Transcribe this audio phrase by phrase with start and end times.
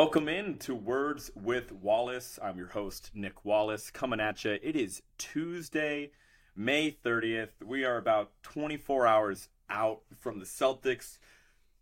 [0.00, 2.38] Welcome in to Words with Wallace.
[2.40, 4.56] I'm your host, Nick Wallace, coming at you.
[4.62, 6.12] It is Tuesday,
[6.54, 7.64] May 30th.
[7.66, 11.18] We are about 24 hours out from the Celtics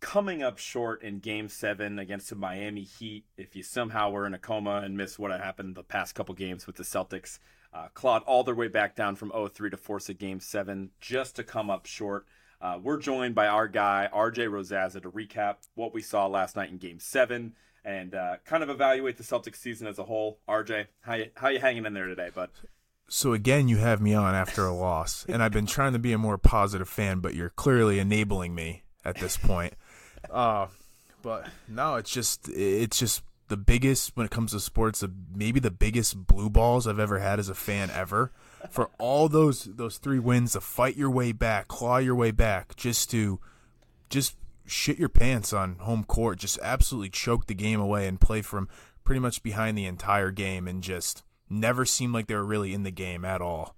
[0.01, 3.27] coming up short in game seven against the Miami Heat.
[3.37, 6.67] If you somehow were in a coma and missed what happened the past couple games
[6.67, 7.39] with the Celtics,
[7.75, 11.37] uh, clawed all their way back down from 0-3 to force a game seven just
[11.37, 12.25] to come up short.
[12.63, 16.71] Uh, we're joined by our guy, RJ Rosazza, to recap what we saw last night
[16.71, 17.53] in game seven
[17.87, 20.41] and uh, kind of evaluate the Celtics season as a whole.
[20.49, 22.51] RJ, how you, how you hanging in there today, bud?
[23.09, 26.13] So again, you have me on after a loss, and I've been trying to be
[26.13, 29.73] a more positive fan, but you're clearly enabling me at this point.
[30.29, 30.67] Uh,
[31.23, 35.71] but no, it's just it's just the biggest when it comes to sports, maybe the
[35.71, 38.33] biggest blue balls I've ever had as a fan ever.
[38.71, 42.75] For all those those three wins, to fight your way back, claw your way back,
[42.75, 43.39] just to
[44.11, 48.43] just shit your pants on home court, just absolutely choke the game away and play
[48.43, 48.69] from
[49.05, 52.83] pretty much behind the entire game and just never seemed like they were really in
[52.83, 53.77] the game at all.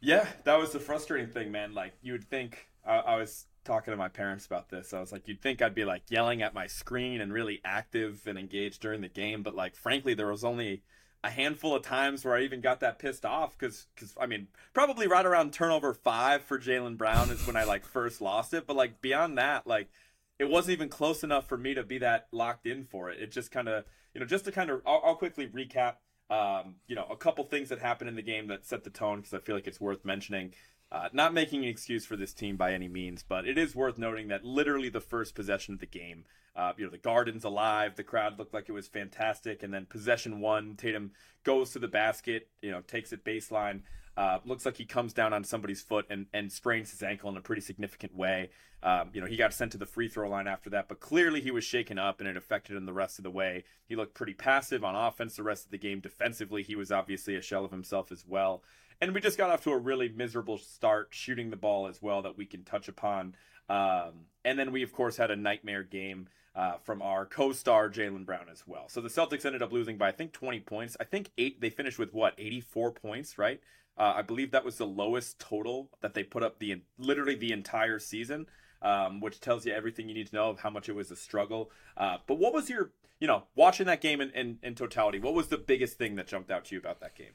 [0.00, 1.74] Yeah, that was the frustrating thing, man.
[1.74, 4.92] Like you would think I, I was talking to my parents about this.
[4.92, 8.22] I was like, you'd think I'd be like yelling at my screen and really active
[8.26, 10.82] and engaged during the game, but like frankly, there was only
[11.24, 14.48] a handful of times where I even got that pissed off because, because I mean,
[14.74, 18.66] probably right around turnover five for Jaylen Brown is when I like first lost it.
[18.66, 19.88] But like beyond that, like
[20.38, 23.20] it wasn't even close enough for me to be that locked in for it.
[23.20, 25.96] It just kind of, you know, just to kind of, I'll, I'll, quickly recap,
[26.30, 29.18] um, you know, a couple things that happened in the game that set the tone
[29.18, 30.54] because I feel like it's worth mentioning.
[30.92, 33.96] Uh, not making an excuse for this team by any means, but it is worth
[33.96, 37.96] noting that literally the first possession of the game, uh, you know, the Garden's alive,
[37.96, 41.12] the crowd looked like it was fantastic, and then possession one, Tatum
[41.44, 43.80] goes to the basket, you know, takes it baseline,
[44.18, 47.38] uh, looks like he comes down on somebody's foot and, and sprains his ankle in
[47.38, 48.50] a pretty significant way.
[48.82, 51.40] Um, you know, he got sent to the free throw line after that, but clearly
[51.40, 53.64] he was shaken up and it affected him the rest of the way.
[53.86, 56.00] He looked pretty passive on offense the rest of the game.
[56.00, 58.62] Defensively, he was obviously a shell of himself as well.
[59.02, 62.22] And we just got off to a really miserable start shooting the ball as well
[62.22, 63.34] that we can touch upon.
[63.68, 68.24] Um, and then we, of course, had a nightmare game uh, from our co-star Jaylen
[68.24, 68.88] Brown as well.
[68.88, 70.96] So the Celtics ended up losing by I think 20 points.
[71.00, 71.60] I think eight.
[71.60, 73.60] They finished with what 84 points, right?
[73.98, 77.50] Uh, I believe that was the lowest total that they put up the literally the
[77.50, 78.46] entire season,
[78.82, 81.16] um, which tells you everything you need to know of how much it was a
[81.16, 81.72] struggle.
[81.96, 85.18] Uh, but what was your, you know, watching that game in, in, in totality?
[85.18, 87.32] What was the biggest thing that jumped out to you about that game?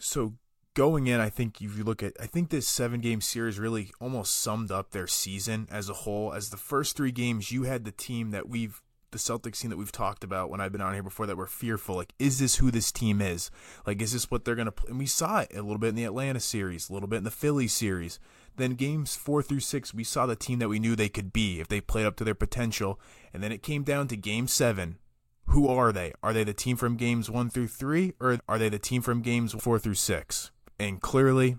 [0.00, 0.34] So
[0.78, 3.90] going in, I think if you look at, I think this seven game series really
[4.00, 6.32] almost summed up their season as a whole.
[6.32, 8.80] As the first three games, you had the team that we've,
[9.10, 11.48] the Celtics team that we've talked about when I've been on here before that were
[11.48, 11.96] fearful.
[11.96, 13.50] Like, is this who this team is?
[13.88, 14.90] Like, is this what they're going to play?
[14.90, 17.24] And we saw it a little bit in the Atlanta series, a little bit in
[17.24, 18.20] the Philly series.
[18.54, 21.58] Then games four through six, we saw the team that we knew they could be
[21.58, 23.00] if they played up to their potential.
[23.34, 24.98] And then it came down to game seven.
[25.46, 26.12] Who are they?
[26.22, 29.22] Are they the team from games one through three, or are they the team from
[29.22, 30.52] games four through six?
[30.78, 31.56] And clearly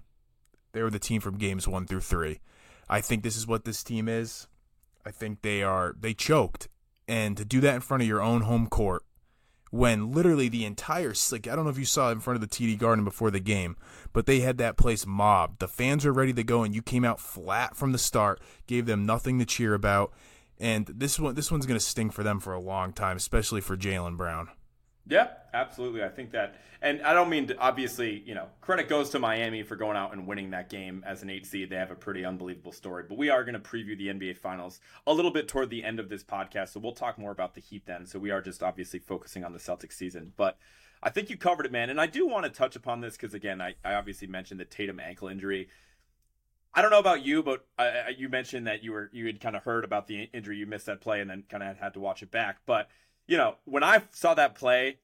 [0.72, 2.40] they were the team from games one through three.
[2.90, 4.48] I think this is what this team is.
[5.06, 6.68] I think they are they choked,
[7.08, 9.04] and to do that in front of your own home court,
[9.72, 12.56] when literally the entire like I don't know if you saw in front of the
[12.56, 13.76] TD Garden before the game,
[14.14, 15.60] but they had that place mobbed.
[15.60, 18.86] The fans were ready to go, and you came out flat from the start, gave
[18.86, 20.12] them nothing to cheer about,
[20.60, 23.62] and this one this one's going to sting for them for a long time, especially
[23.62, 24.50] for Jaylen Brown.
[25.10, 26.04] Yeah, absolutely.
[26.04, 29.64] I think that, and I don't mean to, obviously, you know, credit goes to Miami
[29.64, 31.72] for going out and winning that game as an eight seed.
[31.72, 33.06] They have a pretty unbelievable story.
[33.10, 36.00] But we are going to preview the NBA Finals a little bit toward the end
[36.00, 38.06] of this podcast, so we'll talk more about the Heat then.
[38.06, 40.58] So we are just obviously focusing on the Celtics season, but.
[41.02, 41.90] I think you covered it, man.
[41.90, 44.66] And I do want to touch upon this because, again, I, I obviously mentioned the
[44.66, 45.70] Tatum ankle injury.
[46.74, 49.56] I don't know about you, but uh, you mentioned that you were you had kind
[49.56, 52.02] of heard about the injury, you missed that play, and then kind of had to
[52.02, 52.58] watch it back.
[52.66, 52.90] But
[53.30, 54.98] you know, when I saw that play,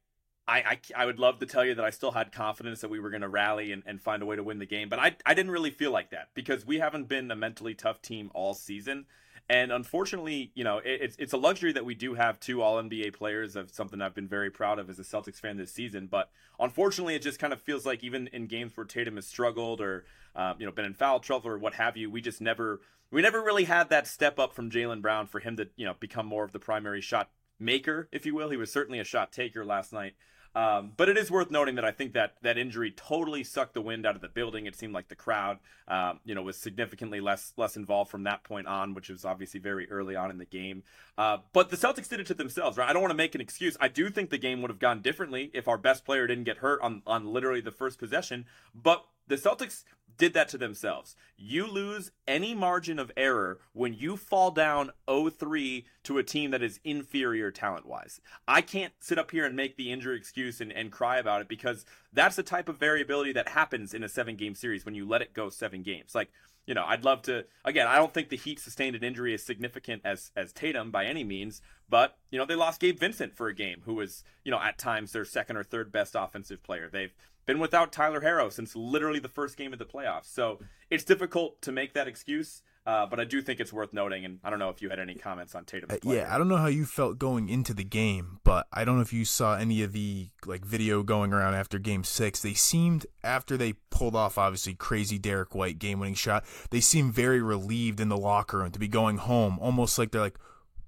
[0.47, 2.99] I, I, I, would love to tell you that I still had confidence that we
[2.99, 5.15] were going to rally and, and find a way to win the game, but I,
[5.27, 8.55] I didn't really feel like that because we haven't been a mentally tough team all
[8.55, 9.05] season.
[9.47, 12.81] And unfortunately, you know, it, it's, it's a luxury that we do have two All
[12.81, 16.07] NBA players of something I've been very proud of as a Celtics fan this season.
[16.07, 19.81] But unfortunately, it just kind of feels like even in games where Tatum has struggled
[19.81, 20.03] or,
[20.35, 22.81] uh, you know, been in foul trouble or what have you, we just never,
[23.11, 25.93] we never really had that step up from Jaylen Brown for him to, you know,
[25.99, 27.29] become more of the primary shot
[27.59, 28.49] maker, if you will.
[28.49, 30.15] He was certainly a shot taker last night.
[30.55, 33.81] Um, but it is worth noting that I think that that injury totally sucked the
[33.81, 34.65] wind out of the building.
[34.65, 35.59] It seemed like the crowd,
[35.89, 39.59] um, you know, was significantly less less involved from that point on, which was obviously
[39.59, 40.83] very early on in the game.
[41.17, 42.89] Uh, but the Celtics did it to themselves, right?
[42.89, 43.75] I don't want to make an excuse.
[43.81, 46.57] I do think the game would have gone differently if our best player didn't get
[46.57, 48.45] hurt on on literally the first possession.
[48.73, 49.83] But the Celtics
[50.17, 51.15] did that to themselves.
[51.37, 56.63] You lose any margin of error when you fall down 0-3 to a team that
[56.63, 58.21] is inferior talent-wise.
[58.47, 61.47] I can't sit up here and make the injury excuse and, and cry about it
[61.47, 65.21] because that's the type of variability that happens in a seven-game series when you let
[65.21, 66.15] it go seven games.
[66.15, 66.29] Like
[66.65, 67.45] you know, I'd love to.
[67.63, 71.05] Again, I don't think the Heat sustained an injury as significant as as Tatum by
[71.05, 74.51] any means, but you know, they lost Gabe Vincent for a game, who was you
[74.51, 76.89] know at times their second or third best offensive player.
[76.91, 77.13] They've
[77.45, 80.59] been without Tyler Herro since literally the first game of the playoffs, so
[80.89, 82.61] it's difficult to make that excuse.
[82.87, 84.99] Uh, but I do think it's worth noting, and I don't know if you had
[84.99, 85.89] any comments on Tatum.
[85.89, 88.97] Uh, yeah, I don't know how you felt going into the game, but I don't
[88.97, 92.43] know if you saw any of the like video going around after Game Six.
[92.43, 96.45] They seemed after they pulled off obviously crazy Derek White game-winning shot.
[96.69, 100.21] They seemed very relieved in the locker room to be going home, almost like they're
[100.21, 100.37] like,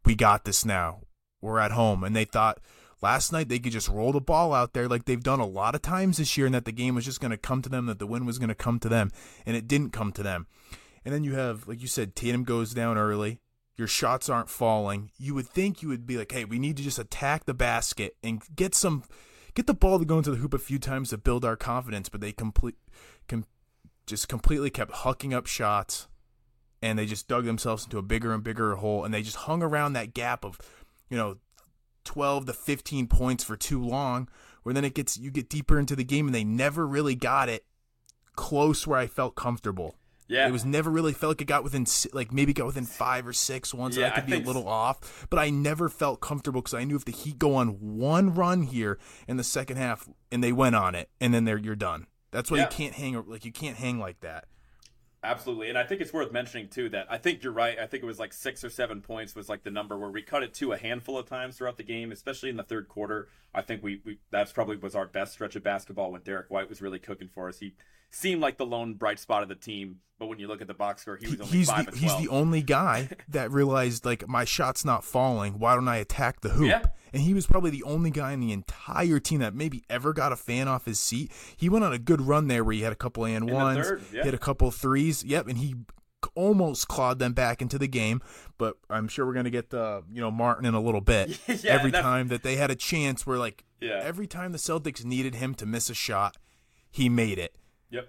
[0.05, 0.99] "We got this now.
[1.41, 2.59] We're at home," and they thought
[3.01, 5.75] last night they could just roll the ball out there like they've done a lot
[5.75, 7.85] of times this year, and that the game was just going to come to them,
[7.85, 9.11] that the win was going to come to them,
[9.45, 10.47] and it didn't come to them.
[11.05, 13.39] And then you have, like you said, Tatum goes down early.
[13.77, 15.11] Your shots aren't falling.
[15.17, 18.17] You would think you would be like, hey, we need to just attack the basket
[18.23, 19.03] and get some,
[19.53, 22.09] get the ball to go into the hoop a few times to build our confidence.
[22.09, 22.75] But they complete,
[23.27, 23.45] com,
[24.05, 26.07] just completely kept hucking up shots,
[26.81, 29.05] and they just dug themselves into a bigger and bigger hole.
[29.05, 30.57] And they just hung around that gap of,
[31.09, 31.37] you know,
[32.07, 34.29] 12 to 15 points for too long.
[34.63, 37.49] Where then it gets you get deeper into the game, and they never really got
[37.49, 37.65] it
[38.35, 39.95] close where I felt comfortable.
[40.27, 43.25] Yeah, it was never really felt like it got within like maybe got within five
[43.25, 43.95] or six once.
[43.95, 44.67] Yeah, I could I be a little so.
[44.69, 48.33] off, but I never felt comfortable because I knew if the Heat go on one
[48.33, 51.75] run here in the second half and they went on it, and then they're you're
[51.75, 52.07] done.
[52.31, 52.63] That's why yeah.
[52.63, 54.45] you can't hang like you can't hang like that.
[55.23, 57.79] Absolutely, and I think it's worth mentioning too that I think you're right.
[57.79, 60.21] I think it was like six or seven points was like the number where we
[60.21, 63.27] cut it to a handful of times throughout the game, especially in the third quarter.
[63.57, 66.69] I think we, we that's probably was our best stretch of basketball when Derek White
[66.69, 67.57] was really cooking for us.
[67.57, 67.73] He
[68.11, 69.97] seemed like the lone bright spot of the team.
[70.19, 72.15] But when you look at the box score, he was only he's five the, He's
[72.17, 75.57] the only guy that realized like my shot's not falling.
[75.57, 76.67] Why don't I attack the hoop?
[76.67, 76.83] Yeah.
[77.13, 80.31] And he was probably the only guy in the entire team that maybe ever got
[80.31, 81.31] a fan off his seat.
[81.55, 84.23] He went on a good run there where he had a couple and ones, yeah.
[84.23, 85.23] hit a couple threes.
[85.23, 85.75] Yep, and he
[86.35, 88.21] almost clawed them back into the game.
[88.57, 91.39] But I'm sure we're gonna get the you know Martin in a little bit.
[91.47, 93.99] yeah, every time that they had a chance, where like yeah.
[94.03, 96.37] every time the Celtics needed him to miss a shot,
[96.91, 97.55] he made it.
[97.89, 98.07] Yep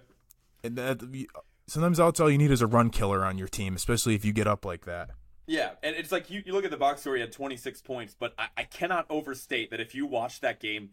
[0.63, 1.27] and that,
[1.67, 4.33] sometimes that's all you need is a run killer on your team, especially if you
[4.33, 5.11] get up like that.
[5.47, 8.15] Yeah, and it's like you, you look at the box score, he had 26 points,
[8.17, 10.91] but I, I cannot overstate that if you watch that game,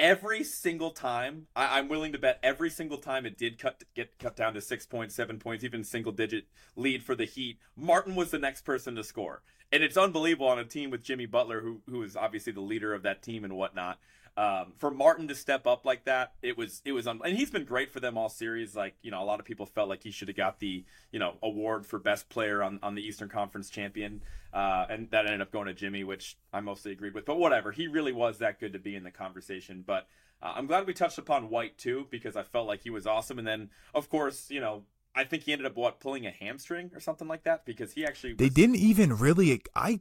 [0.00, 4.18] every single time, I, am willing to bet every single time it did cut get
[4.18, 8.16] cut down to six points, seven points, even single digit lead for the Heat, Martin
[8.16, 9.42] was the next person to score.
[9.70, 12.94] And it's unbelievable on a team with Jimmy Butler, who who is obviously the leader
[12.94, 13.98] of that team and whatnot.
[14.36, 17.50] Um, for Martin to step up like that, it was it was un- and he's
[17.50, 18.74] been great for them all series.
[18.74, 21.18] Like you know, a lot of people felt like he should have got the you
[21.18, 24.22] know award for best player on, on the Eastern Conference champion,
[24.52, 27.24] uh, and that ended up going to Jimmy, which I mostly agreed with.
[27.24, 29.84] But whatever, he really was that good to be in the conversation.
[29.86, 30.06] But
[30.42, 33.38] uh, I'm glad we touched upon White too because I felt like he was awesome.
[33.38, 34.84] And then of course you know
[35.14, 38.04] I think he ended up what pulling a hamstring or something like that because he
[38.06, 38.38] actually was...
[38.38, 40.00] they didn't even really I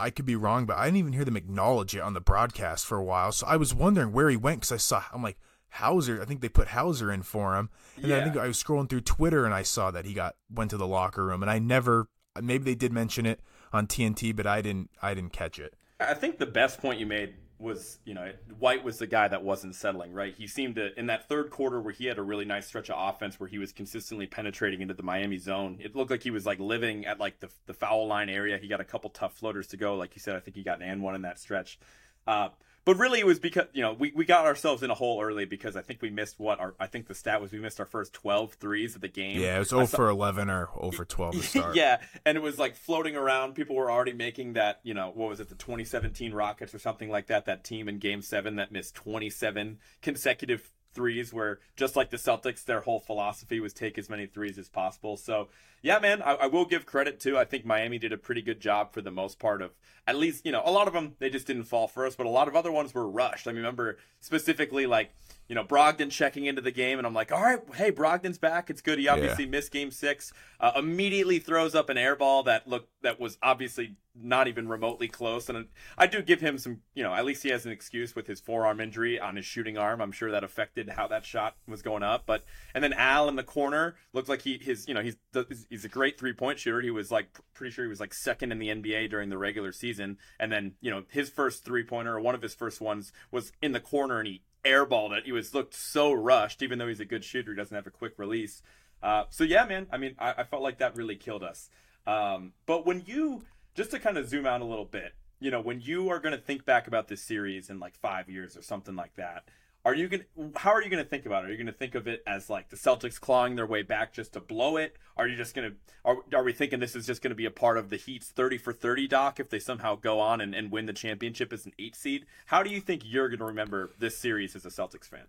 [0.00, 2.86] I could be wrong, but I didn't even hear them acknowledge it on the broadcast
[2.86, 3.32] for a while.
[3.32, 5.38] So I was wondering where he went because I saw, I'm like,
[5.70, 6.20] Hauser.
[6.20, 7.70] I think they put Hauser in for him.
[7.96, 8.18] And yeah.
[8.18, 10.76] I think I was scrolling through Twitter and I saw that he got went to
[10.76, 11.42] the locker room.
[11.42, 12.08] And I never,
[12.40, 13.40] maybe they did mention it
[13.72, 15.74] on TNT, but I didn't, I didn't catch it.
[16.00, 19.42] I think the best point you made was, you know, White was the guy that
[19.42, 20.34] wasn't settling, right?
[20.36, 22.96] He seemed to, in that third quarter where he had a really nice stretch of
[22.98, 26.46] offense where he was consistently penetrating into the Miami zone, it looked like he was
[26.46, 28.58] like living at like the, the foul line area.
[28.58, 29.94] He got a couple tough floaters to go.
[29.94, 31.78] Like you said, I think he got an and one in that stretch.
[32.26, 32.48] Uh,
[32.84, 35.44] but really, it was because you know we, we got ourselves in a hole early
[35.44, 37.86] because I think we missed what our I think the stat was we missed our
[37.86, 39.40] first 12 threes of the game.
[39.40, 41.74] Yeah, it was 0 for 11 or 0 for 12 to start.
[41.76, 43.54] yeah, and it was like floating around.
[43.54, 47.10] People were already making that you know what was it the 2017 Rockets or something
[47.10, 47.46] like that.
[47.46, 52.64] That team in Game Seven that missed 27 consecutive threes where just like the Celtics,
[52.64, 55.16] their whole philosophy was take as many threes as possible.
[55.16, 55.48] So
[55.82, 57.38] yeah, man, I, I, will give credit to.
[57.38, 59.72] I think Miami did a pretty good job for the most part of
[60.06, 62.26] at least you know a lot of them they just didn't fall for us, but
[62.26, 63.46] a lot of other ones were rushed.
[63.46, 65.14] I mean, remember specifically like
[65.48, 68.70] you know Brogdon checking into the game, and I'm like, all right, hey, Brogdon's back.
[68.70, 68.98] It's good.
[68.98, 69.50] He obviously yeah.
[69.50, 70.32] missed Game Six.
[70.58, 75.08] Uh, immediately throws up an air ball that looked that was obviously not even remotely
[75.08, 75.48] close.
[75.48, 78.26] And I do give him some, you know, at least he has an excuse with
[78.26, 80.00] his forearm injury on his shooting arm.
[80.00, 82.24] I'm sure that affected how that shot was going up.
[82.26, 82.44] But
[82.74, 85.16] and then Al in the corner looked like he his, you know, he's
[85.48, 86.80] he's a great three point shooter.
[86.80, 89.72] He was like pretty sure he was like second in the NBA during the regular
[89.72, 90.18] season.
[90.38, 93.52] And then you know his first three pointer or one of his first ones was
[93.62, 95.24] in the corner and he airballed it.
[95.24, 97.52] He was looked so rushed, even though he's a good shooter.
[97.52, 98.62] He doesn't have a quick release.
[99.02, 99.86] Uh, so yeah, man.
[99.90, 101.70] I mean, I, I, felt like that really killed us.
[102.06, 105.60] Um, but when you just to kind of zoom out a little bit, you know,
[105.60, 108.62] when you are going to think back about this series in like five years or
[108.62, 109.44] something like that,
[109.84, 111.48] are you going to how are you going to think about it?
[111.48, 114.12] Are you going to think of it as like the Celtics clawing their way back
[114.12, 114.96] just to blow it?
[115.16, 117.46] Are you just going to are, are we thinking this is just going to be
[117.46, 120.54] a part of the Heat's 30 for 30 doc if they somehow go on and,
[120.54, 122.26] and win the championship as an 8 seed?
[122.46, 125.26] How do you think you're going to remember this series as a Celtics fan?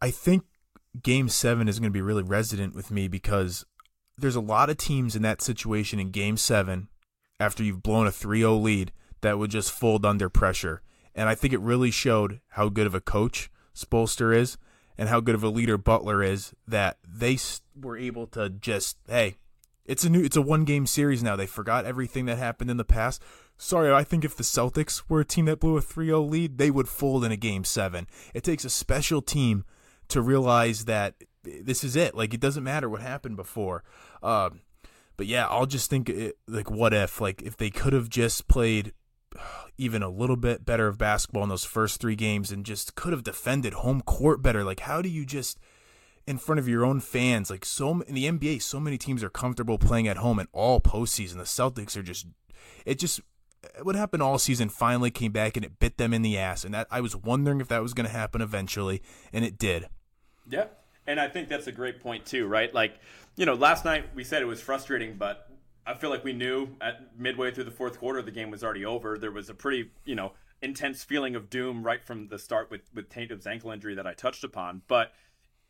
[0.00, 0.44] I think
[1.02, 3.66] game 7 is going to be really resident with me because
[4.16, 6.88] there's a lot of teams in that situation in game 7
[7.40, 8.92] after you've blown a 3-0 lead
[9.22, 10.82] that would just fold under pressure
[11.14, 14.58] and I think it really showed how good of a coach Spoelstra is
[14.96, 17.38] and how good of a leader Butler is that they
[17.80, 19.36] were able to just, hey,
[19.86, 21.36] it's a new it's a one game series now.
[21.36, 23.22] They forgot everything that happened in the past.
[23.56, 26.70] Sorry, I think if the Celtics were a team that blew a 3-0 lead, they
[26.70, 28.06] would fold in a game 7.
[28.32, 29.64] It takes a special team
[30.08, 32.14] to realize that this is it.
[32.14, 33.82] Like it doesn't matter what happened before.
[34.22, 34.50] Uh,
[35.16, 38.48] but yeah, I'll just think it, like what if like if they could have just
[38.48, 38.92] played
[39.80, 43.12] even a little bit better of basketball in those first three games and just could
[43.12, 44.62] have defended home court better.
[44.62, 45.58] Like, how do you just
[46.26, 47.48] in front of your own fans?
[47.48, 50.80] Like, so in the NBA, so many teams are comfortable playing at home in all
[50.80, 51.36] postseason.
[51.36, 52.26] The Celtics are just,
[52.84, 53.20] it just,
[53.82, 56.64] what happened all season finally came back and it bit them in the ass.
[56.64, 59.88] And that I was wondering if that was going to happen eventually, and it did.
[60.48, 60.66] Yeah.
[61.06, 62.72] And I think that's a great point, too, right?
[62.72, 62.94] Like,
[63.36, 65.49] you know, last night we said it was frustrating, but
[65.86, 68.84] I feel like we knew at midway through the fourth quarter the game was already
[68.84, 69.18] over.
[69.18, 70.32] There was a pretty, you know,
[70.62, 74.12] intense feeling of doom right from the start with with Tatum's ankle injury that I
[74.12, 74.82] touched upon.
[74.88, 75.12] But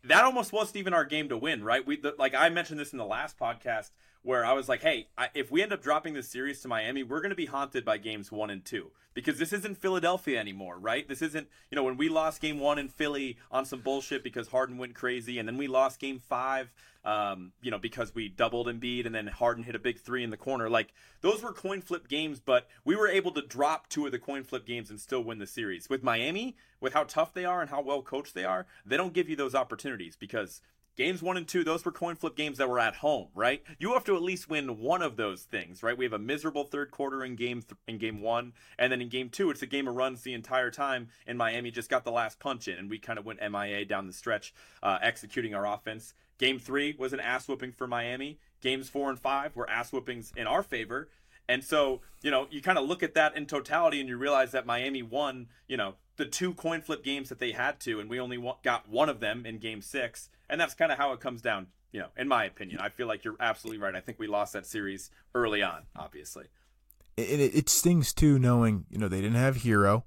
[0.04, 1.86] that almost wasn't even our game to win, right?
[1.86, 3.90] We the, like I mentioned this in the last podcast
[4.22, 7.02] where I was like, hey, I, if we end up dropping this series to Miami,
[7.02, 10.78] we're going to be haunted by games one and two because this isn't Philadelphia anymore,
[10.78, 11.08] right?
[11.08, 14.48] This isn't, you know, when we lost game one in Philly on some bullshit because
[14.48, 16.72] Harden went crazy, and then we lost game five,
[17.04, 20.30] um, you know, because we doubled Embiid and then Harden hit a big three in
[20.30, 20.68] the corner.
[20.68, 24.18] Like, those were coin flip games, but we were able to drop two of the
[24.18, 25.88] coin flip games and still win the series.
[25.88, 29.14] With Miami, with how tough they are and how well coached they are, they don't
[29.14, 30.60] give you those opportunities because
[30.97, 33.62] Games one and two, those were coin flip games that were at home, right?
[33.78, 35.97] You have to at least win one of those things, right?
[35.97, 39.09] We have a miserable third quarter in game th- in game one, and then in
[39.09, 41.09] game two, it's a game of runs the entire time.
[41.26, 44.06] And Miami just got the last punch in, and we kind of went MIA down
[44.06, 46.12] the stretch, uh, executing our offense.
[46.38, 48.38] Game three was an ass whooping for Miami.
[48.61, 51.09] Games four and five were ass whoopings in our favor.
[51.49, 54.52] And so, you know, you kind of look at that in totality and you realize
[54.52, 58.08] that Miami won, you know, the two coin flip games that they had to, and
[58.08, 61.20] we only got one of them in game six and that's kind of how it
[61.20, 61.68] comes down.
[61.92, 63.94] You know, in my opinion, I feel like you're absolutely right.
[63.94, 66.46] I think we lost that series early on, obviously.
[67.16, 70.04] It, it, it stings too, knowing you know they didn't have Herro.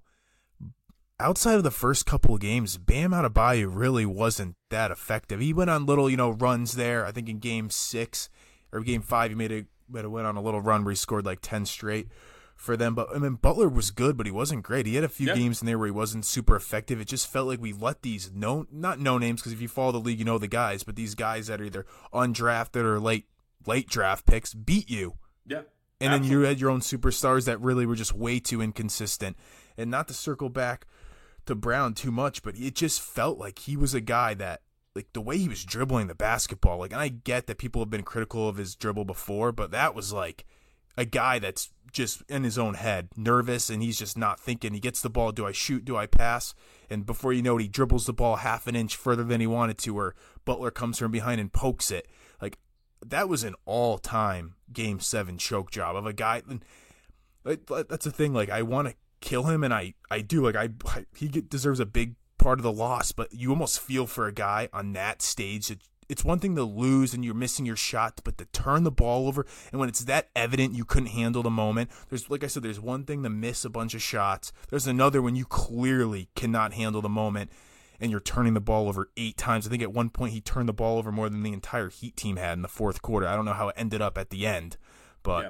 [1.20, 5.40] Outside of the first couple of games, Bam Adebayo really wasn't that effective.
[5.40, 7.06] He went on little, you know, runs there.
[7.06, 8.30] I think in Game Six
[8.72, 10.96] or Game Five, he made a, made a went on a little run where he
[10.96, 12.08] scored like ten straight
[12.64, 12.96] for them.
[12.96, 14.86] But I mean, Butler was good, but he wasn't great.
[14.86, 15.36] He had a few yeah.
[15.36, 17.02] games in there where he wasn't super effective.
[17.02, 19.92] It just felt like we let these no not no names because if you follow
[19.92, 23.26] the league, you know the guys, but these guys that are either undrafted or late
[23.68, 25.16] late draft picks beat you.
[25.46, 25.64] Yeah.
[26.00, 26.30] And absolutely.
[26.30, 29.38] then you had your own superstars that really were just way too inconsistent.
[29.78, 30.86] And not to circle back
[31.46, 34.62] to Brown too much, but it just felt like he was a guy that
[34.96, 36.78] like the way he was dribbling the basketball.
[36.78, 39.96] Like and I get that people have been critical of his dribble before, but that
[39.96, 40.46] was like
[40.98, 44.74] a guy that's just in his own head, nervous, and he's just not thinking.
[44.74, 45.32] He gets the ball.
[45.32, 45.86] Do I shoot?
[45.86, 46.54] Do I pass?
[46.90, 49.48] And before you know it, he dribbles the ball half an inch further than he
[49.48, 52.08] wanted to, or Butler comes from behind and pokes it.
[52.42, 52.58] Like
[53.06, 56.42] that was an all-time Game Seven choke job of a guy.
[56.50, 56.66] And
[57.44, 58.34] that's the thing.
[58.34, 60.44] Like I want to kill him, and I I do.
[60.44, 64.06] Like I, I he deserves a big part of the loss, but you almost feel
[64.06, 65.80] for a guy on that stage that
[66.14, 69.28] it's one thing to lose and you're missing your shot, but to turn the ball
[69.28, 72.62] over and when it's that evident you couldn't handle the moment, there's like I said,
[72.62, 74.54] there's one thing to miss a bunch of shots.
[74.70, 77.50] There's another when you clearly cannot handle the moment
[78.00, 79.66] and you're turning the ball over eight times.
[79.66, 82.16] I think at one point he turned the ball over more than the entire Heat
[82.16, 83.28] team had in the fourth quarter.
[83.28, 84.78] I don't know how it ended up at the end,
[85.24, 85.44] but.
[85.44, 85.50] Yeah.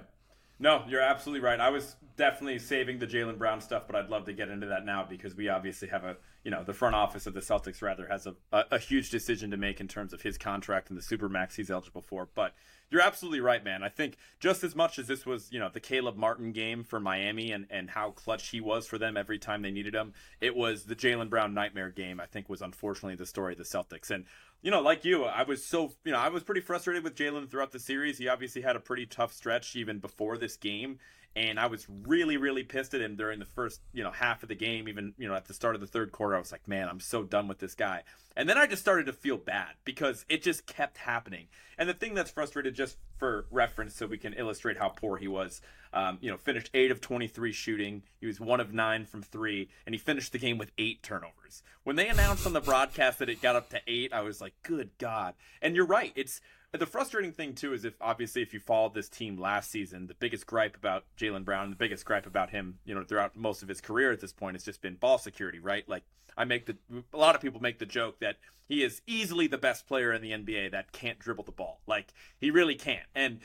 [0.59, 1.59] No, you're absolutely right.
[1.59, 4.85] I was definitely saving the Jaylen Brown stuff, but I'd love to get into that
[4.85, 8.07] now because we obviously have a you know the front office of the Celtics rather
[8.07, 11.01] has a, a, a, huge decision to make in terms of his contract and the
[11.01, 12.27] supermax he's eligible for.
[12.35, 12.53] But
[12.89, 13.81] you're absolutely right, man.
[13.81, 16.99] I think just as much as this was you know the Caleb Martin game for
[16.99, 20.55] Miami and and how clutch he was for them every time they needed him, it
[20.55, 22.19] was the Jaylen Brown nightmare game.
[22.19, 24.25] I think was unfortunately the story of the Celtics and.
[24.65, 27.51] You know, like you, I was so you know I was pretty frustrated with Jaylen
[27.51, 28.17] throughout the series.
[28.17, 30.99] He obviously had a pretty tough stretch even before this game,
[31.35, 34.49] And I was really, really pissed at him during the first, you know, half of
[34.49, 34.87] the game.
[34.87, 36.99] Even, you know, at the start of the third quarter, I was like, man, I'm
[36.99, 38.03] so done with this guy.
[38.35, 41.47] And then I just started to feel bad because it just kept happening.
[41.77, 45.27] And the thing that's frustrated, just for reference, so we can illustrate how poor he
[45.27, 45.61] was,
[45.91, 48.03] um, you know, finished eight of 23 shooting.
[48.19, 51.63] He was one of nine from three, and he finished the game with eight turnovers.
[51.83, 54.53] When they announced on the broadcast that it got up to eight, I was like,
[54.63, 55.33] good God.
[55.61, 56.13] And you're right.
[56.15, 56.41] It's
[56.79, 60.15] the frustrating thing too is if obviously if you followed this team last season, the
[60.15, 63.69] biggest gripe about Jaylen Brown, the biggest gripe about him, you know, throughout most of
[63.69, 65.87] his career at this point has just been ball security, right?
[65.87, 66.03] Like
[66.35, 66.77] I make the
[67.13, 68.37] a lot of people make the joke that
[68.67, 71.79] he is easily the best player in the NBA that can't dribble the ball.
[71.85, 73.05] Like he really can't.
[73.13, 73.39] And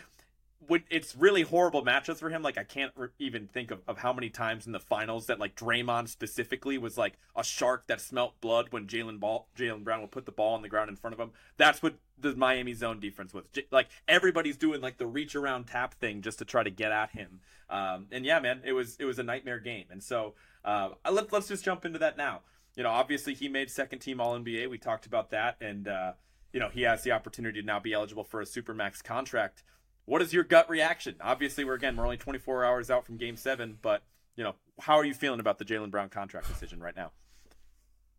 [0.69, 2.43] when it's really horrible matchups for him.
[2.43, 5.41] Like I can't re- even think of, of how many times in the finals that
[5.41, 10.03] like Draymond specifically was like a shark that smelt blood when Jaylen ball Jaylen Brown
[10.03, 11.33] would put the ball on the ground in front of him.
[11.57, 13.45] That's what the Miami zone defense was.
[13.53, 16.93] J- like everybody's doing like the reach around tap thing just to try to get
[16.93, 17.41] at him.
[17.71, 19.87] Um, and yeah, man, it was it was a nightmare game.
[19.91, 20.35] And so
[20.65, 22.43] uh, let, let's just jump into that now.
[22.77, 24.69] You know, obviously he made second team All NBA.
[24.69, 26.13] We talked about that, and uh,
[26.53, 29.65] you know he has the opportunity to now be eligible for a supermax contract
[30.09, 31.17] what is your gut reaction?
[31.21, 34.03] Obviously, we're again we're only 24 hours out from Game Seven, but
[34.37, 37.13] you know how are you feeling about the Jaylen Brown contract decision right now?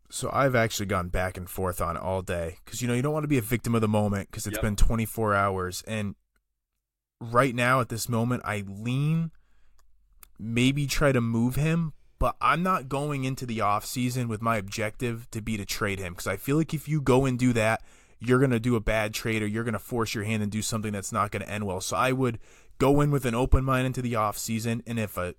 [0.08, 3.12] So I've actually gone back and forth on all day because you know you don't
[3.12, 4.62] want to be a victim of the moment because it's Yep.
[4.62, 6.14] been 24 hours and
[7.20, 9.30] right now at this moment I lean
[10.38, 14.56] maybe try to move him but I'm not going into the off season with my
[14.56, 17.52] objective to be to trade him because I feel like if you go and do
[17.52, 17.82] that
[18.20, 20.52] you're going to do a bad trade or you're going to force your hand and
[20.52, 21.80] do something that's not going to end well.
[21.80, 22.38] So I would
[22.78, 25.34] go in with an open mind into the off season and if a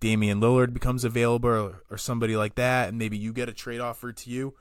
[0.00, 3.80] Damian Lillard becomes available or, or somebody like that and maybe you get a trade
[3.80, 4.54] offer to you,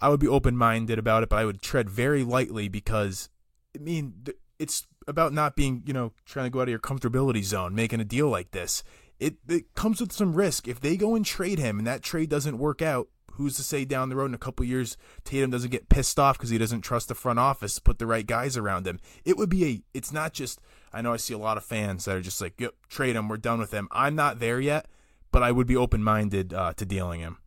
[0.00, 3.28] I would be open minded about it, but I would tread very lightly because
[3.74, 4.24] I mean
[4.58, 8.00] it's about not being, you know, trying to go out of your comfortability zone, making
[8.00, 8.84] a deal like this.
[9.18, 10.68] It it comes with some risk.
[10.68, 13.84] If they go and trade him and that trade doesn't work out, who's to say
[13.84, 16.82] down the road in a couple years Tatum doesn't get pissed off because he doesn't
[16.82, 19.00] trust the front office to put the right guys around him?
[19.24, 19.82] It would be a.
[19.94, 20.60] It's not just.
[20.92, 23.28] I know I see a lot of fans that are just like, yep, trade him.
[23.28, 23.88] We're done with him.
[23.92, 24.86] I'm not there yet,
[25.30, 27.38] but I would be open minded uh, to dealing him.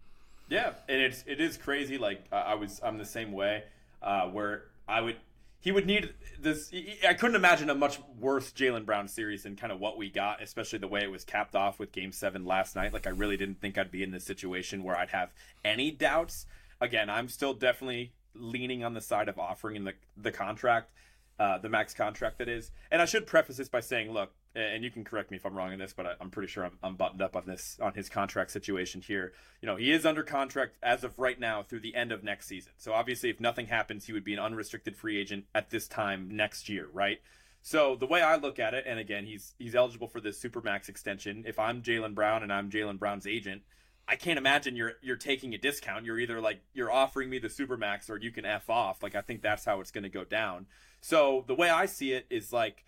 [0.49, 1.97] Yeah, and it's it is crazy.
[1.97, 3.63] Like I was, I'm the same way.
[4.01, 5.17] Uh, where I would,
[5.65, 6.71] he would need this.
[7.07, 10.39] I couldn't imagine a much worse Jaylen Brown series than kind of what we got,
[10.39, 12.93] especially the way it was capped off with Game Seven last night.
[12.93, 16.45] Like I really didn't think I'd be in this situation where I'd have any doubts.
[16.79, 20.91] Again, I'm still definitely leaning on the side of offering the the contract,
[21.39, 22.69] uh, the max contract that is.
[22.91, 25.55] And I should preface this by saying, look, and you can correct me if I'm
[25.55, 27.93] wrong in this, but I, I'm pretty sure I'm, I'm buttoned up on this on
[27.93, 29.33] his contract situation here.
[29.61, 32.47] You know, he is under contract as of right now through the end of next
[32.47, 32.73] season.
[32.77, 36.29] So obviously, if nothing happens, he would be an unrestricted free agent at this time
[36.31, 37.19] next year, right?
[37.61, 40.87] So the way I look at it, and again, he's he's eligible for this supermax
[40.87, 41.43] extension.
[41.47, 43.63] If I'm Jaylen Brown and I'm Jaylen Brown's agent,
[44.07, 46.05] I can't imagine you're you're taking a discount.
[46.05, 49.01] You're either like you're offering me the supermax or you can f off.
[49.01, 50.67] Like I think that's how it's going to go down.
[51.01, 52.85] So the way I see it is like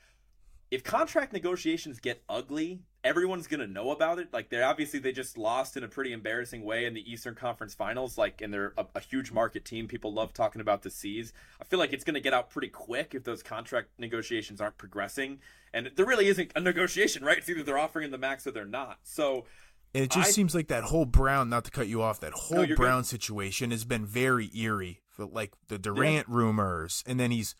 [0.71, 4.33] if contract negotiations get ugly, everyone's gonna know about it.
[4.33, 7.73] Like they're obviously they just lost in a pretty embarrassing way in the Eastern Conference
[7.73, 8.17] Finals.
[8.17, 9.87] Like and they're a, a huge market team.
[9.87, 11.31] People love talking about the C's.
[11.61, 15.39] I feel like it's gonna get out pretty quick if those contract negotiations aren't progressing.
[15.73, 17.37] And there really isn't a negotiation, right?
[17.37, 18.99] It's either they're offering the max or they're not.
[19.03, 19.45] So
[19.93, 22.33] And it just I- seems like that whole Brown, not to cut you off, that
[22.33, 25.01] whole you're Brown situation has been very eerie.
[25.17, 27.55] Like the Durant rumors, and then he's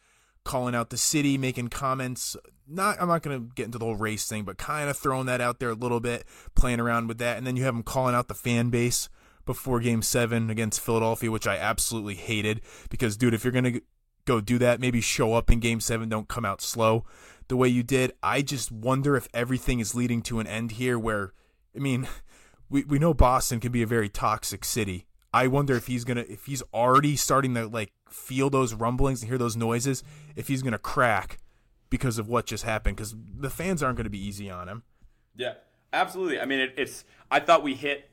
[0.48, 2.36] calling out the city, making comments.
[2.68, 5.28] Not, I'm not going to get into the whole race thing, but kind of throwing
[5.28, 7.84] that out there a little bit, playing around with that, and then you have him
[7.84, 9.10] calling out the fan base
[9.46, 12.62] before Game Seven against Philadelphia, which I absolutely hated.
[12.90, 13.82] Because, dude, if you're going to
[14.26, 17.06] go do that, maybe show up in Game Seven, don't come out slow
[17.48, 18.14] the way you did.
[18.22, 21.34] I just wonder if everything is leading to an end here, where
[21.76, 22.08] I mean,
[22.70, 25.08] we we know Boston can be a very toxic city.
[25.34, 29.30] I wonder if he's gonna if he's already starting to like feel those rumblings and
[29.30, 30.04] hear those noises,
[30.36, 31.40] if he's gonna crack
[31.90, 32.98] because of what just happened.
[32.98, 34.84] Because the fans aren't gonna be easy on him.
[35.36, 35.54] Yeah,
[35.94, 36.40] absolutely.
[36.40, 37.06] I mean, it, it's.
[37.30, 38.10] I thought we hit.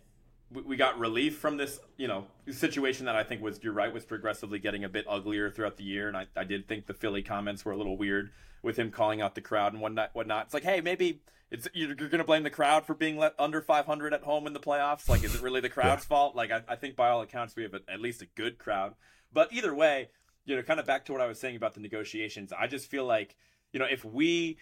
[0.51, 3.61] We, we got relief from this, you know, situation that I think was.
[3.63, 3.93] You're right.
[3.93, 6.95] Was progressively getting a bit uglier throughout the year, and I, I did think the
[6.95, 8.31] Philly comments were a little weird
[8.63, 10.11] with him calling out the crowd and whatnot.
[10.13, 10.47] Whatnot.
[10.47, 13.35] It's like, hey, maybe it's you're, you're going to blame the crowd for being let
[13.39, 15.09] under 500 at home in the playoffs.
[15.09, 16.35] Like, is it really the crowd's fault?
[16.35, 18.95] Like, I, I think by all accounts we have a, at least a good crowd.
[19.35, 20.09] But either way,
[20.47, 22.53] you know, kind of back to what I was saying about the negotiations.
[22.57, 23.37] I just feel like,
[23.73, 24.59] you know, if we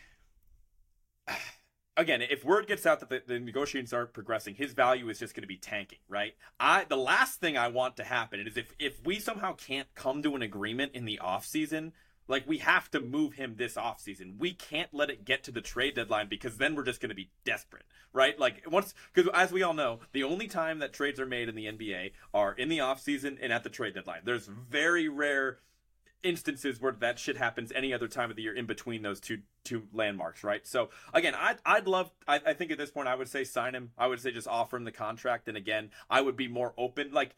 [1.96, 5.34] again, if word gets out that the, the negotiations aren't progressing, his value is just
[5.34, 6.34] going to be tanking, right?
[6.58, 10.22] I the last thing I want to happen is if if we somehow can't come
[10.22, 11.92] to an agreement in the off season,
[12.28, 14.38] Like we have to move him this offseason.
[14.38, 17.14] We can't let it get to the trade deadline because then we're just going to
[17.14, 18.38] be desperate, right?
[18.38, 21.54] Like once cuz as we all know, the only time that trades are made in
[21.54, 24.22] the NBA are in the offseason and at the trade deadline.
[24.24, 25.58] There's very rare
[26.22, 29.40] instances where that shit happens any other time of the year in between those two
[29.64, 30.66] two landmarks, right?
[30.66, 33.74] So again, I'd I'd love I, I think at this point I would say sign
[33.74, 33.90] him.
[33.98, 37.12] I would say just offer him the contract, and again, I would be more open.
[37.12, 37.34] Like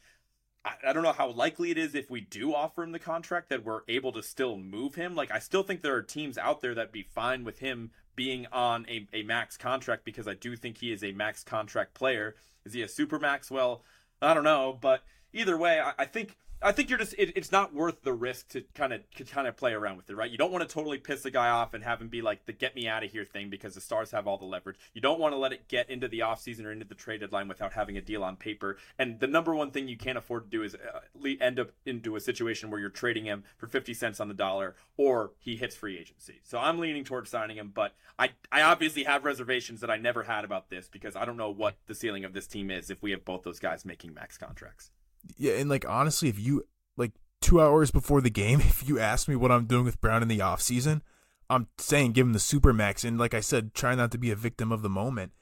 [0.64, 3.64] I, don't know how likely it is if we do offer him the contract that
[3.64, 5.14] we're able to still move him.
[5.14, 8.46] Like I still think there are teams out there that be fine with him being
[8.52, 12.34] on a, a max contract because I do think he is a max contract player.
[12.64, 13.50] Is he a super max?
[13.50, 13.82] Well,
[14.22, 17.52] I don't know, but either way, I, I think I think you're just it, it's
[17.52, 20.30] not worth the risk to kind of kind of play around with it, right?
[20.30, 22.54] You don't want to totally piss the guy off and have him be like the
[22.54, 24.78] get me out of here thing because the Stars have all the leverage.
[24.94, 27.48] You don't want to let it get into the offseason or into the trade deadline
[27.48, 28.78] without having a deal on paper.
[28.98, 31.00] And the number one thing you can't afford to do is uh,
[31.38, 34.74] end up into a situation where you're trading him for 50 cents on the dollar
[34.96, 36.40] or he hits free agency.
[36.44, 40.22] So I'm leaning towards signing him, but I I obviously have reservations that I never
[40.22, 43.02] had about this because I don't know what the ceiling of this team is if
[43.02, 44.90] we have both those guys making max contracts.
[45.36, 46.64] Yeah, and like honestly, if you
[46.96, 50.22] like two hours before the game, if you ask me what I'm doing with Brown
[50.22, 51.02] in the off season,
[51.50, 53.04] I'm saying give him the super max.
[53.04, 55.32] And like I said, try not to be a victim of the moment.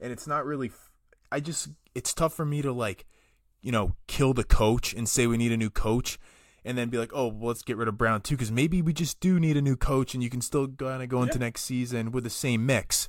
[0.00, 0.70] And it's not really.
[1.30, 3.06] I just it's tough for me to like,
[3.62, 6.18] you know, kill the coach and say we need a new coach,
[6.64, 8.92] and then be like, oh, well, let's get rid of Brown too, because maybe we
[8.92, 11.46] just do need a new coach, and you can still kind of go into yeah.
[11.46, 13.08] next season with the same mix.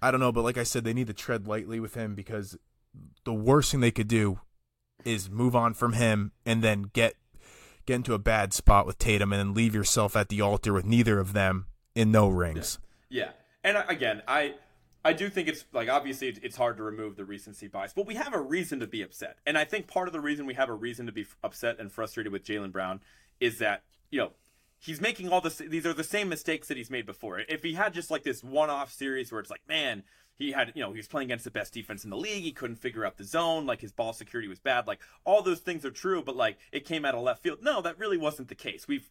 [0.00, 2.56] I don't know, but like I said, they need to tread lightly with him because
[3.24, 4.40] the worst thing they could do
[5.04, 7.14] is move on from him and then get
[7.86, 10.84] get into a bad spot with Tatum and then leave yourself at the altar with
[10.84, 12.78] neither of them in no rings.
[13.08, 13.30] Yeah, yeah.
[13.64, 14.54] and again, I
[15.04, 18.14] I do think it's like obviously it's hard to remove the recency bias, but we
[18.14, 20.68] have a reason to be upset, and I think part of the reason we have
[20.68, 23.00] a reason to be upset and frustrated with Jaylen Brown
[23.40, 24.32] is that you know
[24.78, 27.74] he's making all this these are the same mistakes that he's made before if he
[27.74, 30.02] had just like this one-off series where it's like man
[30.38, 32.44] he had, you know, he was playing against the best defense in the league.
[32.44, 33.66] He couldn't figure out the zone.
[33.66, 34.86] Like his ball security was bad.
[34.86, 37.58] Like all those things are true, but like it came out of left field.
[37.62, 38.86] No, that really wasn't the case.
[38.86, 39.08] We've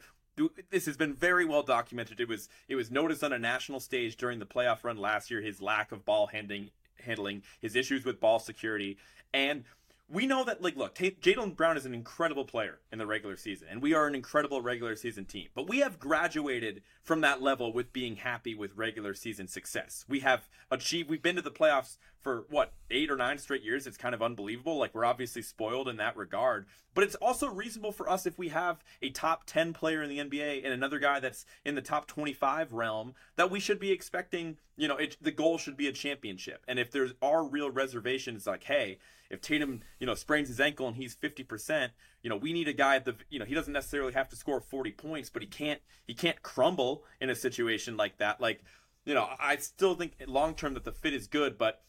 [0.70, 2.20] this has been very well documented.
[2.20, 5.42] It was it was noticed on a national stage during the playoff run last year.
[5.42, 8.98] His lack of ball handling, handling, his issues with ball security,
[9.34, 9.63] and
[10.10, 13.67] we know that like look Jaylen Brown is an incredible player in the regular season
[13.70, 17.74] and we are an incredible regular season team but we have graduated from that level
[17.74, 20.06] with being happy with regular season success.
[20.08, 23.86] We have achieved we've been to the playoffs for what eight or nine straight years?
[23.86, 24.78] It's kind of unbelievable.
[24.78, 28.48] Like we're obviously spoiled in that regard but it's also reasonable for us if we
[28.50, 32.08] have a top 10 player in the nba and another guy that's in the top
[32.08, 35.91] 25 realm that we should be expecting you know it, the goal should be a
[35.91, 36.63] championship.
[36.65, 40.88] And if there are real reservations like hey if Tatum, you know, sprains his ankle
[40.88, 41.90] and he's 50%,
[42.24, 44.36] you know, we need a guy at the, you know, he doesn't necessarily have to
[44.36, 48.40] score 40 points, but he can't, he can't crumble in a situation like that.
[48.42, 48.63] Like,
[49.06, 51.82] you know, I still think long term that the fit is good, but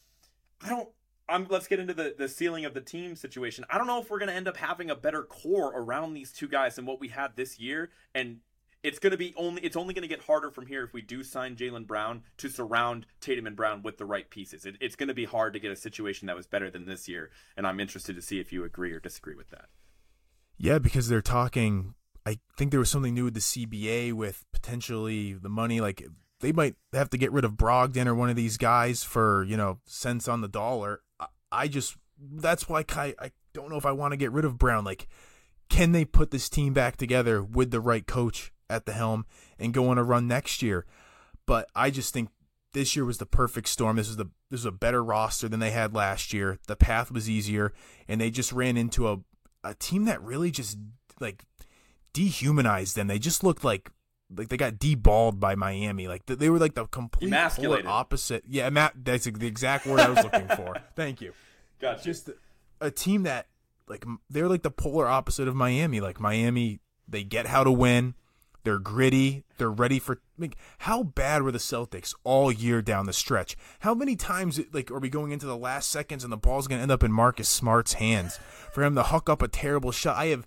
[0.61, 0.89] I don't,
[1.27, 3.63] I'm, let's get into the, the ceiling of the team situation.
[3.69, 6.31] I don't know if we're going to end up having a better core around these
[6.31, 7.91] two guys than what we had this year.
[8.15, 8.39] And
[8.83, 11.01] it's going to be only it's only going to get harder from here if we
[11.01, 14.65] do sign Jaylen Brown to surround Tatum and Brown with the right pieces.
[14.65, 17.07] It, it's going to be hard to get a situation that was better than this
[17.07, 19.65] year, and I'm interested to see if you agree or disagree with that.
[20.57, 21.95] Yeah, because they're talking.
[22.25, 25.81] I think there was something new with the CBA with potentially the money.
[25.81, 26.05] Like
[26.39, 29.57] they might have to get rid of Brogdon or one of these guys for you
[29.57, 31.01] know cents on the dollar.
[31.19, 34.45] I, I just that's why I, I don't know if I want to get rid
[34.45, 34.85] of Brown.
[34.85, 35.07] Like,
[35.69, 39.25] can they put this team back together with the right coach at the helm
[39.57, 40.85] and go on a run next year.
[41.45, 42.29] But I just think
[42.73, 43.95] this year was the perfect storm.
[43.95, 46.59] This is the this is a better roster than they had last year.
[46.67, 47.73] The path was easier,
[48.07, 49.17] and they just ran into a
[49.63, 50.77] a team that really just
[51.19, 51.43] like
[52.13, 53.07] dehumanized them.
[53.07, 53.91] They just looked like
[54.35, 56.07] like they got deballed by Miami.
[56.07, 57.29] Like they were like the complete
[57.87, 58.43] opposite.
[58.47, 60.75] Yeah, Matt, that's the exact word I was looking for.
[60.95, 61.33] Thank you.
[61.79, 62.03] Gotcha.
[62.03, 62.29] Just
[62.81, 63.47] a team that
[63.87, 65.99] like they're like the polar opposite of Miami.
[65.99, 68.13] Like Miami, they get how to win.
[68.63, 69.45] They're gritty.
[69.57, 70.21] They're ready for.
[70.79, 73.55] How bad were the Celtics all year down the stretch?
[73.79, 76.79] How many times like are we going into the last seconds and the ball's going
[76.79, 78.39] to end up in Marcus Smart's hands
[78.71, 80.17] for him to huck up a terrible shot?
[80.17, 80.45] I have,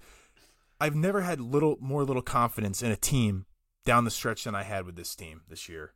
[0.81, 3.47] I've never had little more little confidence in a team
[3.85, 5.93] down the stretch than I had with this team this year.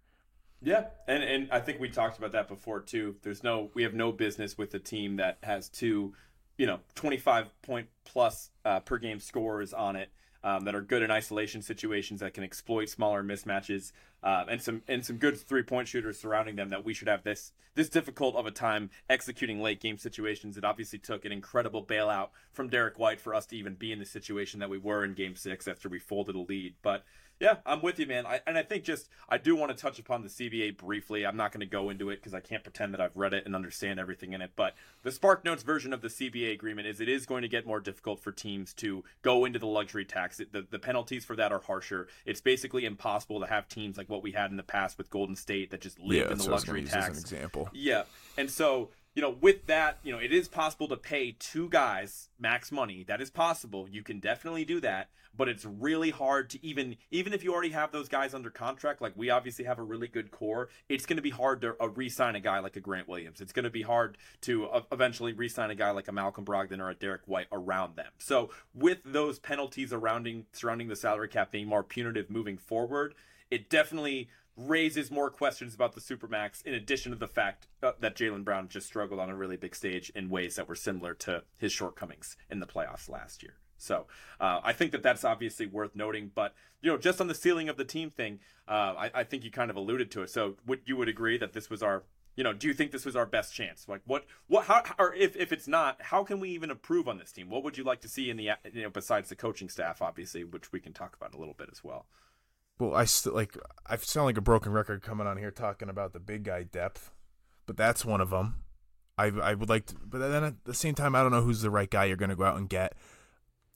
[0.62, 3.16] Yeah, and and I think we talked about that before too.
[3.22, 6.14] There's no we have no business with a team that has two,
[6.56, 10.08] you know, 25 point plus uh, per game scores on it
[10.46, 13.90] um, that are good in isolation situations that can exploit smaller mismatches
[14.22, 17.24] uh, and some and some good three point shooters surrounding them that we should have
[17.24, 20.56] this this difficult of a time executing late game situations.
[20.56, 23.98] It obviously took an incredible bailout from Derek White for us to even be in
[23.98, 26.74] the situation that we were in Game Six after we folded a lead.
[26.80, 27.04] But
[27.38, 28.24] Yeah, I'm with you, man.
[28.26, 31.26] I, and I think just I do want to touch upon the CBA briefly.
[31.26, 33.44] I'm not going to go into it because I can't pretend that I've read it
[33.44, 34.52] and understand everything in it.
[34.56, 37.66] But the Spark Notes version of the CBA agreement is it is going to get
[37.66, 40.38] more difficult for teams to go into the luxury tax.
[40.38, 42.08] The, the penalties for that are harsher.
[42.24, 45.36] It's basically impossible to have teams like what we had in the past with Golden
[45.36, 47.08] State that just live yeah, in the luxury tax.
[47.08, 47.68] As an example.
[47.74, 48.04] Yeah,
[48.38, 52.28] and so you know, with that, you know, it is possible to pay two guys
[52.38, 53.02] max money.
[53.02, 53.88] That is possible.
[53.90, 57.70] You can definitely do that, but it's really hard to even even if you already
[57.70, 61.16] have those guys under contract, like we obviously have a really good core, it's going
[61.16, 63.40] to be hard to uh, re-sign a guy like a Grant Williams.
[63.40, 66.80] It's going to be hard to uh, eventually re-sign a guy like a Malcolm Brogdon
[66.80, 68.12] or a Derek White around them.
[68.18, 73.14] So, with those penalties surrounding surrounding the salary cap being more punitive moving forward,
[73.50, 78.16] it definitely raises more questions about the Supermax, in addition to the fact uh, that
[78.16, 81.42] Jaylen Brown just struggled on a really big stage in ways that were similar to
[81.58, 83.54] his shortcomings in the playoffs last year.
[83.78, 84.06] So
[84.40, 86.30] uh, I think that that's obviously worth noting.
[86.34, 89.44] But you know, just on the ceiling of the team thing, uh, I, I, think
[89.44, 90.30] you kind of alluded to it.
[90.30, 92.04] So would you would agree that this was our
[92.36, 93.88] you know, do you think this was our best chance?
[93.88, 97.16] Like, what, what, how, or if, if it's not, how can we even improve on
[97.16, 97.48] this team?
[97.48, 100.44] What would you like to see in the, you know, besides the coaching staff, obviously,
[100.44, 102.04] which we can talk about a little bit as well?
[102.78, 106.12] Well, I still like I sound like a broken record coming on here talking about
[106.12, 107.10] the big guy depth,
[107.66, 108.62] but that's one of them.
[109.18, 111.62] I I would like to, but then at the same time, I don't know who's
[111.62, 112.94] the right guy you're going to go out and get.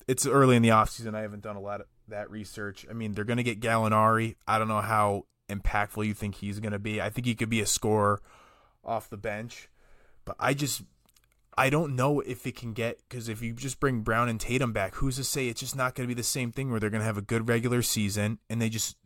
[0.07, 1.15] It's early in the offseason.
[1.15, 2.85] I haven't done a lot of that research.
[2.91, 4.35] I mean, they're going to get Gallinari.
[4.47, 7.01] I don't know how impactful you think he's going to be.
[7.01, 8.21] I think he could be a scorer
[8.85, 9.69] off the bench,
[10.25, 10.83] but I just
[11.57, 14.73] I don't know if it can get because if you just bring Brown and Tatum
[14.73, 16.91] back, who's to say it's just not going to be the same thing where they're
[16.91, 18.97] going to have a good regular season and they just.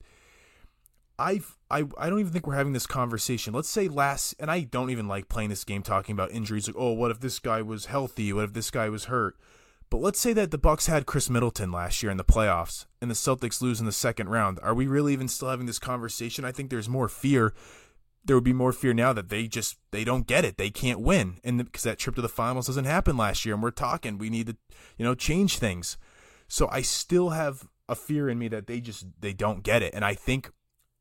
[1.17, 3.55] I I I don't even think we're having this conversation.
[3.55, 6.67] Let's say last, and I don't even like playing this game talking about injuries.
[6.67, 8.33] Like, oh, what if this guy was healthy?
[8.33, 9.37] What if this guy was hurt?
[9.91, 13.09] But let's say that the Bucks had Khris Middleton last year in the playoffs, and
[13.09, 14.59] the Celtics lose in the second round.
[14.61, 16.45] Are we really even still having this conversation?
[16.45, 17.55] I think there's more fear
[18.25, 20.57] there would be more fear now that they just they don't get it.
[20.57, 23.63] They can't win, and because that trip to the finals doesn't happen last year, and
[23.63, 24.57] we're talking we need to,
[24.97, 25.99] you know, change things.
[26.49, 29.95] So I still have a fear in me that they just they don't get it,
[29.95, 30.51] and I think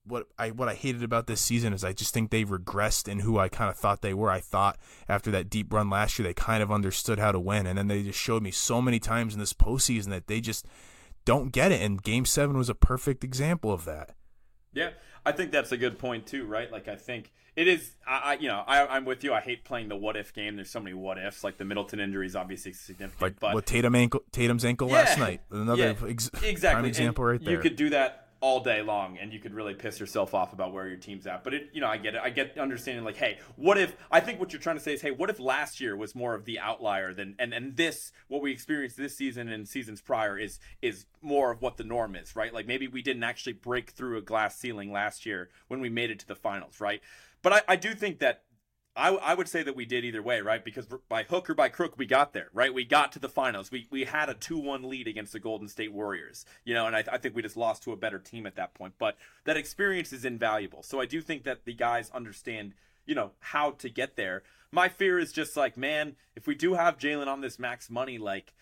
[0.05, 3.19] what I what I hated about this season is I just think they've regressed in
[3.19, 4.29] who I kind of thought they were.
[4.29, 7.65] I thought after that deep run last year they kind of understood how to win,
[7.65, 10.65] and then they just showed me so many times in this postseason that they just
[11.25, 11.81] don't get it.
[11.81, 14.15] And Game Seven was a perfect example of that.
[14.73, 14.89] Yeah,
[15.25, 16.71] I think that's a good point too, right?
[16.71, 17.91] Like I think it is.
[18.05, 19.33] I, I you know I, am with you.
[19.33, 20.55] I hate playing the what if game.
[20.55, 21.43] There's so many what ifs.
[21.43, 23.21] Like the Middleton injury is obviously significant.
[23.21, 25.41] Like but with Tatum ankle, Tatum's ankle yeah, last night.
[25.51, 27.53] Another yeah, ex- exactly example right there.
[27.53, 30.73] You could do that all day long and you could really piss yourself off about
[30.73, 31.45] where your team's at.
[31.45, 32.19] But it, you know, I get it.
[32.21, 35.01] I get understanding like, hey, what if I think what you're trying to say is,
[35.01, 38.41] hey, what if last year was more of the outlier than and and this what
[38.41, 42.36] we experienced this season and seasons prior is is more of what the norm is,
[42.36, 42.53] right?
[42.53, 46.12] Like maybe we didn't actually break through a glass ceiling last year when we made
[46.12, 47.01] it to the finals, right?
[47.43, 48.43] But I, I do think that
[48.95, 50.63] I, I would say that we did either way, right?
[50.63, 52.73] Because by hook or by crook, we got there, right?
[52.73, 53.71] We got to the finals.
[53.71, 56.95] We we had a two one lead against the Golden State Warriors, you know, and
[56.95, 58.93] I, I think we just lost to a better team at that point.
[58.99, 60.84] But that experience is invaluable.
[60.84, 62.73] So I do think that the guys understand,
[63.06, 64.43] you know, how to get there.
[64.71, 68.19] My fear is just like, man, if we do have Jaylen on this max money,
[68.19, 68.53] like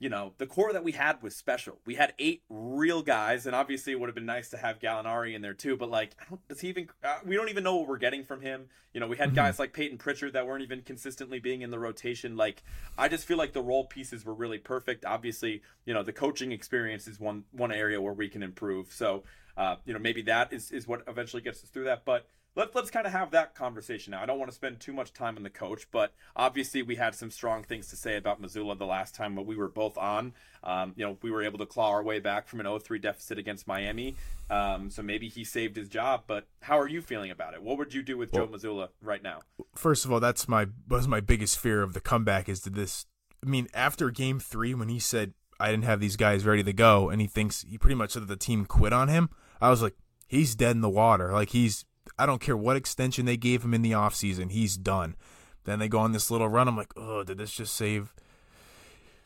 [0.00, 1.78] you know, the core that we had was special.
[1.84, 5.34] We had eight real guys, and obviously it would have been nice to have Gallinari
[5.34, 5.76] in there too.
[5.76, 6.16] But like,
[6.48, 6.88] does he even?
[7.02, 8.66] Uh, we don't even know what we're getting from him.
[8.92, 9.36] You know, we had mm-hmm.
[9.36, 12.36] guys like Payton Pritchard that weren't even consistently being in the rotation.
[12.36, 12.62] Like,
[12.96, 15.04] I just feel like the role pieces were really perfect.
[15.04, 18.92] Obviously, you know, the coaching experience is one one area where we can improve.
[18.92, 19.24] So,
[19.56, 22.04] uh, you know, maybe that is is what eventually gets us through that.
[22.04, 24.22] But let's let's kind of have that conversation now.
[24.22, 27.14] I don't want to spend too much time on the coach, but obviously we had
[27.14, 30.34] some strong things to say about Mazzulla the last time when we were both on.
[30.64, 33.38] Um, you know, we were able to claw our way back from an 0-3 deficit
[33.38, 34.16] against Miami.
[34.50, 36.24] Um, so maybe he saved his job.
[36.26, 37.62] But how are you feeling about it?
[37.62, 39.40] What would you do with well, Joe Mazzulla right now?
[39.76, 43.06] First of all, that's my was my biggest fear of the comeback is to this.
[43.44, 46.72] I mean, after Game Three, when he said I didn't have these guys ready to
[46.72, 49.30] go, and he thinks he pretty much said that the team quit on him.
[49.60, 49.94] I was like,
[50.26, 51.32] he's dead in the water.
[51.32, 51.84] Like he's
[52.18, 55.16] I don't care what extension they gave him in the offseason, he's done.
[55.64, 56.66] Then they go on this little run.
[56.66, 58.14] I'm like, oh, did this just save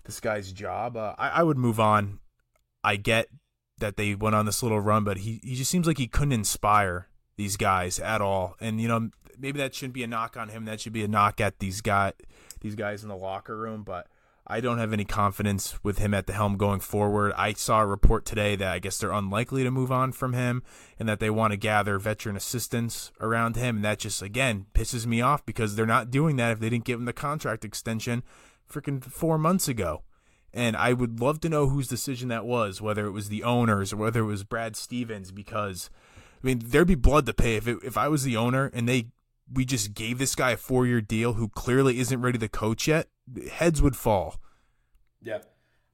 [0.05, 0.97] this guy's job?
[0.97, 2.19] Uh, I, I would move on.
[2.83, 3.29] I get
[3.79, 6.33] that they went on this little run, but he, he just seems like he couldn't
[6.33, 8.57] inspire these guys at all.
[8.61, 10.65] And you know, maybe that shouldn't be a knock on him.
[10.65, 12.13] That should be a knock at these guy
[12.61, 13.83] these guys in the locker room.
[13.83, 14.07] But
[14.53, 17.33] I don't have any confidence with him at the helm going forward.
[17.39, 20.63] I saw a report today that I guess they're unlikely to move on from him
[20.99, 23.77] and that they want to gather veteran assistants around him.
[23.77, 26.85] And that just, again, pisses me off because they're not doing that if they didn't
[26.85, 28.23] give him the contract extension
[28.71, 30.03] freaking four months ago.
[30.53, 33.91] And I would love to know whose decision that was, whether it was the owners
[33.95, 35.89] or whether it was Brad Stevens, because
[36.45, 38.87] I mean, there'd be blood to pay if it, if I was the owner and
[38.87, 39.07] they
[39.51, 42.87] we just gave this guy a four year deal who clearly isn't ready to coach
[42.87, 43.09] yet.
[43.51, 44.37] Heads would fall.
[45.23, 45.39] Yeah,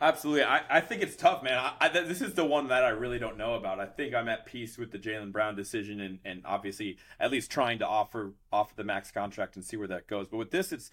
[0.00, 0.44] absolutely.
[0.44, 1.58] I, I think it's tough, man.
[1.58, 3.80] I, I, this is the one that I really don't know about.
[3.80, 7.50] I think I'm at peace with the Jaylen Brown decision and, and obviously at least
[7.50, 10.28] trying to offer offer the max contract and see where that goes.
[10.28, 10.90] But with this, it's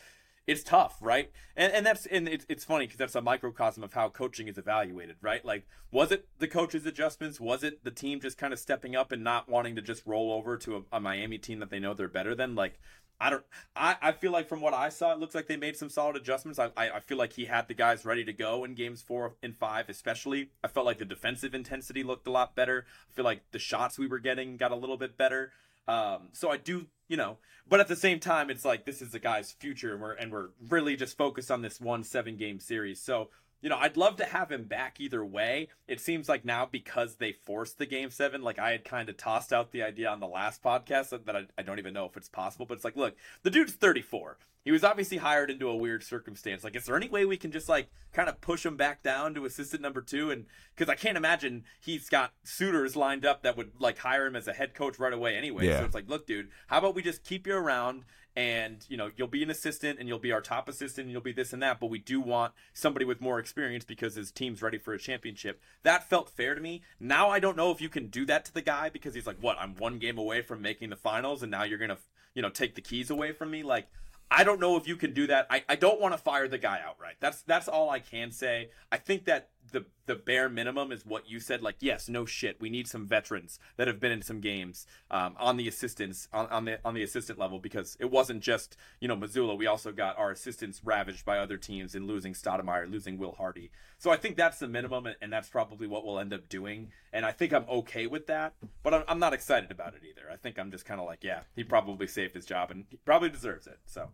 [0.47, 1.31] it's tough, right?
[1.55, 4.57] And and that's and it's it's funny because that's a microcosm of how coaching is
[4.57, 5.43] evaluated, right?
[5.43, 7.39] Like, was it the coach's adjustments?
[7.39, 10.31] Was it the team just kind of stepping up and not wanting to just roll
[10.31, 12.53] over to a, a Miami team that they know they're better than?
[12.53, 12.79] Like,
[13.19, 13.43] I don't.
[13.75, 16.15] I, I feel like from what I saw, it looks like they made some solid
[16.17, 16.59] adjustments.
[16.59, 19.35] I, I, I feel like he had the guys ready to go in games four
[19.41, 20.49] and five, especially.
[20.63, 22.85] I felt like the defensive intensity looked a lot better.
[23.09, 25.51] I feel like the shots we were getting got a little bit better.
[25.87, 29.11] Um, so I do, you know, but at the same time, it's like this is
[29.11, 32.59] the guy's future, and we're and we're really just focused on this one seven game
[32.59, 32.99] series.
[32.99, 33.29] So
[33.65, 35.69] you know, I'd love to have him back either way.
[35.87, 39.17] It seems like now because they forced the game seven, like I had kind of
[39.17, 42.05] tossed out the idea on the last podcast that, that I, I, don't even know
[42.05, 44.37] if it's possible, but it's like, look, the dude's 34.
[44.65, 46.63] He was obviously hired into a weird circumstance.
[46.63, 49.33] Like, is there any way we can just like kind of push him back down
[49.33, 50.29] to assistant number two?
[50.29, 54.35] And because I can't imagine he's got suitors lined up that would like hire him
[54.35, 55.65] as a head coach right away anyway.
[55.65, 55.79] Yeah.
[55.79, 58.03] So it's like, look, dude, how about we just keep you around
[58.35, 61.21] and you know you'll be an assistant and you'll be our top assistant and you'll
[61.21, 64.61] be this and that but we do want somebody with more experience because his team's
[64.61, 67.89] ready for a championship that felt fair to me now i don't know if you
[67.89, 70.61] can do that to the guy because he's like what i'm one game away from
[70.61, 71.97] making the finals and now you're gonna
[72.33, 73.87] you know take the keys away from me like
[74.31, 75.45] I don't know if you can do that.
[75.49, 77.17] I, I don't want to fire the guy outright.
[77.19, 78.69] That's that's all I can say.
[78.91, 81.61] I think that the the bare minimum is what you said.
[81.61, 82.61] Like, yes, no shit.
[82.61, 86.47] We need some veterans that have been in some games um, on the assistants on,
[86.47, 89.57] on the on the assistant level because it wasn't just you know Mazzulla.
[89.57, 93.71] We also got our assistants ravaged by other teams in losing Stoudamire, losing Will Hardy.
[93.97, 96.91] So I think that's the minimum, and that's probably what we'll end up doing.
[97.13, 100.29] And I think I'm okay with that, but I'm, I'm not excited about it either.
[100.31, 102.97] I think I'm just kind of like, yeah, he probably saved his job and he
[102.97, 103.79] probably deserves it.
[103.85, 104.09] So.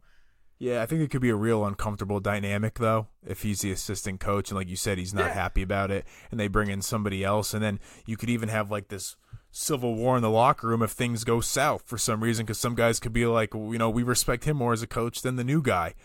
[0.62, 4.20] Yeah, I think it could be a real uncomfortable dynamic though if he's the assistant
[4.20, 5.34] coach and like you said he's not yeah.
[5.34, 8.70] happy about it and they bring in somebody else and then you could even have
[8.70, 9.16] like this
[9.50, 12.76] civil war in the locker room if things go south for some reason cuz some
[12.76, 15.36] guys could be like, well, you know, we respect him more as a coach than
[15.36, 15.96] the new guy.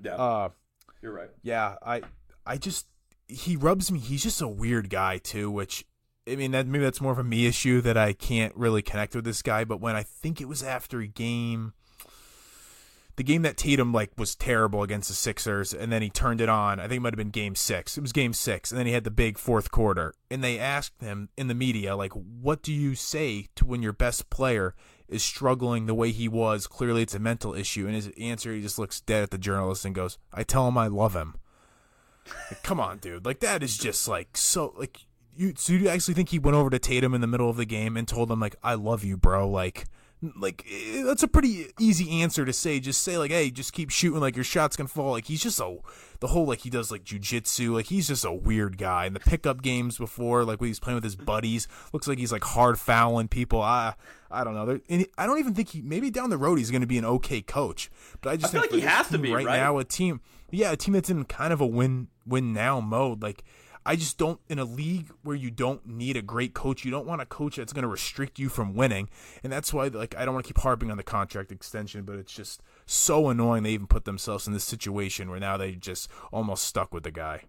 [0.00, 0.14] Yeah.
[0.14, 0.48] Uh,
[1.02, 1.30] You're right.
[1.42, 2.02] Yeah, I
[2.46, 2.86] I just
[3.26, 5.84] he rubs me he's just a weird guy too, which
[6.30, 9.16] I mean that maybe that's more of a me issue that I can't really connect
[9.16, 11.72] with this guy, but when I think it was after a game
[13.16, 16.48] the game that Tatum like was terrible against the Sixers, and then he turned it
[16.48, 16.80] on.
[16.80, 17.96] I think it might have been Game Six.
[17.96, 20.14] It was Game Six, and then he had the big fourth quarter.
[20.30, 23.92] And they asked him in the media, like, "What do you say to when your
[23.92, 24.74] best player
[25.08, 26.66] is struggling the way he was?
[26.66, 29.84] Clearly, it's a mental issue." And his answer, he just looks dead at the journalist
[29.84, 31.36] and goes, "I tell him I love him."
[32.50, 33.24] like, come on, dude!
[33.24, 34.98] Like that is just like so like
[35.36, 35.54] you.
[35.56, 37.96] So you actually think he went over to Tatum in the middle of the game
[37.96, 39.48] and told him like, "I love you, bro"?
[39.48, 39.84] Like
[40.36, 42.80] like eh, that's a pretty easy answer to say.
[42.80, 44.20] Just say like, hey, just keep shooting.
[44.20, 45.12] Like your shots can fall.
[45.12, 45.76] Like he's just a
[46.20, 47.72] the whole like he does like jujitsu.
[47.72, 49.06] Like he's just a weird guy.
[49.06, 52.32] In the pickup games before, like when he's playing with his buddies, looks like he's
[52.32, 53.60] like hard fouling people.
[53.60, 53.94] I
[54.30, 54.80] I don't know.
[54.88, 57.04] And I don't even think he maybe down the road he's going to be an
[57.04, 57.90] okay coach.
[58.20, 59.78] But I just I feel think like he has to be right, right now.
[59.78, 63.22] A team, yeah, a team that's in kind of a win win now mode.
[63.22, 63.44] Like
[63.86, 67.06] I just don't in a league where you don't need a great coach, you don't
[67.06, 69.08] want a coach that's going to restrict you from winning,
[69.42, 72.16] and that's why like I don't want to keep harping on the contract extension, but
[72.16, 76.08] it's just so annoying they even put themselves in this situation where now they just
[76.32, 77.42] almost stuck with the guy.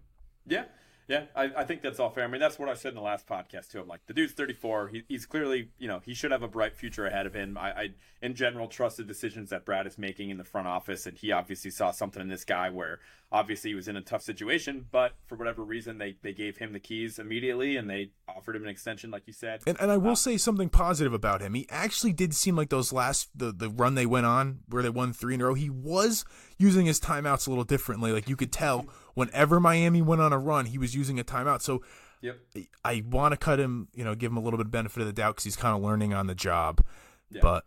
[0.46, 0.64] Yeah.
[1.08, 2.24] Yeah, I, I think that's all fair.
[2.24, 3.80] I mean, that's what I said in the last podcast too.
[3.80, 4.88] I'm like, the dude's 34.
[4.88, 7.56] He, he's clearly, you know, he should have a bright future ahead of him.
[7.56, 7.88] I, I,
[8.22, 11.30] in general, trust the decisions that Brad is making in the front office, and he
[11.30, 12.98] obviously saw something in this guy where
[13.32, 16.72] obviously he was in a tough situation, but for whatever reason, they they gave him
[16.72, 19.62] the keys immediately and they offered him an extension, like you said.
[19.66, 21.54] And, and I will uh, say something positive about him.
[21.54, 24.90] He actually did seem like those last the the run they went on where they
[24.90, 25.54] won three in a row.
[25.54, 26.24] He was
[26.58, 28.12] using his timeouts a little differently.
[28.12, 31.62] Like you could tell whenever Miami went on a run, he was using a timeout.
[31.62, 31.82] So.
[32.22, 32.38] Yep.
[32.82, 35.06] I want to cut him, you know, give him a little bit of benefit of
[35.06, 36.82] the doubt because he's kind of learning on the job.
[37.30, 37.40] Yeah.
[37.42, 37.64] But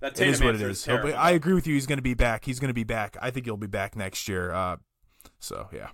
[0.00, 0.88] that it is what it is.
[0.88, 1.74] is I agree with you.
[1.74, 2.46] He's going to be back.
[2.46, 3.18] He's going to be back.
[3.20, 4.52] I think he'll be back next year.
[4.52, 4.76] Uh,
[5.40, 5.88] so yeah.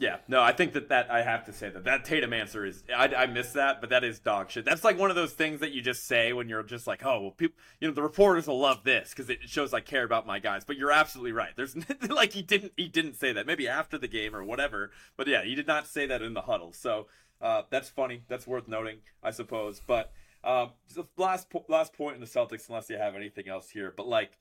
[0.00, 2.84] Yeah, no, I think that that I have to say that that Tatum answer is
[2.96, 4.64] I, I miss that, but that is dog shit.
[4.64, 7.20] That's like one of those things that you just say when you're just like, oh,
[7.20, 10.24] well, people, you know, the reporters will love this because it shows I care about
[10.24, 10.64] my guys.
[10.64, 11.50] But you're absolutely right.
[11.56, 11.74] There's
[12.08, 15.42] like he didn't he didn't say that maybe after the game or whatever, but yeah,
[15.42, 16.72] he did not say that in the huddle.
[16.72, 17.08] So
[17.40, 18.22] uh, that's funny.
[18.28, 19.80] That's worth noting, I suppose.
[19.84, 20.12] But
[20.44, 20.70] um,
[21.16, 24.38] last last point in the Celtics, unless you have anything else here, but like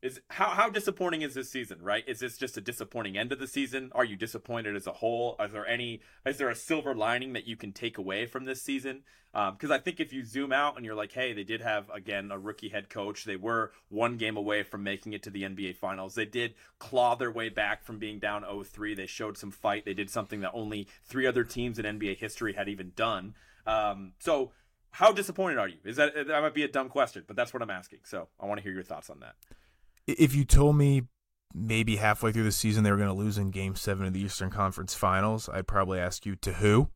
[0.00, 1.78] is how how disappointing is this season?
[1.82, 2.04] Right?
[2.06, 3.90] Is this just a disappointing end of the season?
[3.94, 5.36] Are you disappointed as a whole?
[5.40, 8.62] Is there any is there a silver lining that you can take away from this
[8.62, 9.02] season?
[9.32, 11.90] Because um, I think if you zoom out and you're like, hey, they did have
[11.90, 13.24] again a rookie head coach.
[13.24, 16.14] They were one game away from making it to the NBA Finals.
[16.14, 18.96] They did claw their way back from being down 0-3.
[18.96, 19.84] They showed some fight.
[19.84, 23.34] They did something that only three other teams in NBA history had even done.
[23.66, 24.52] Um, so
[24.92, 25.78] how disappointed are you?
[25.84, 28.00] Is that that might be a dumb question, but that's what I'm asking.
[28.04, 29.34] So I want to hear your thoughts on that
[30.08, 31.02] if you told me
[31.54, 34.20] maybe halfway through the season they were going to lose in Game Seven of the
[34.20, 36.88] Eastern Conference Finals, I'd probably ask you to who.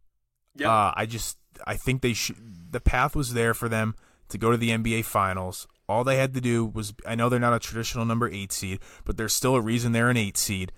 [0.57, 0.71] Yeah.
[0.71, 2.73] Uh, I just I think they should.
[2.73, 3.95] The path was there for them
[4.29, 5.67] to go to the NBA Finals.
[5.89, 8.81] All they had to do was I know they're not a traditional number eight seed,
[9.05, 10.73] but there's still a reason they're an eight seed.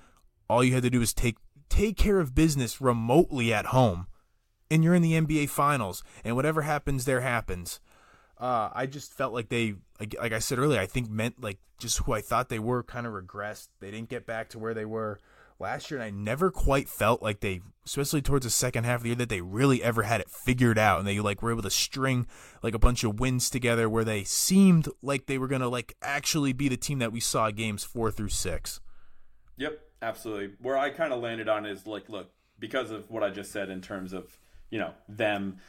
[0.49, 1.37] All you had to do was take
[1.69, 4.07] take care of business remotely at home,
[4.71, 6.03] and you're in the NBA Finals.
[6.25, 7.81] And whatever happens, there happens.
[8.45, 11.57] Uh, I just felt like they, like, like I said earlier, I think meant like
[11.79, 13.69] just who I thought they were kind of regressed.
[13.81, 15.19] They didn't get back to where they were
[15.59, 19.05] last year, and I never quite felt like they, especially towards the second half of
[19.05, 21.63] the year, that they really ever had it figured out, and they like were able
[21.63, 22.27] to string
[22.63, 26.53] like a bunch of wins together where they seemed like they were gonna like actually
[26.53, 28.79] be the team that we saw games four through six.
[29.57, 30.51] Yep, absolutely.
[30.61, 33.71] Where I kind of landed on is like, look, because of what I just said
[33.71, 34.39] in terms of
[34.69, 35.61] you know them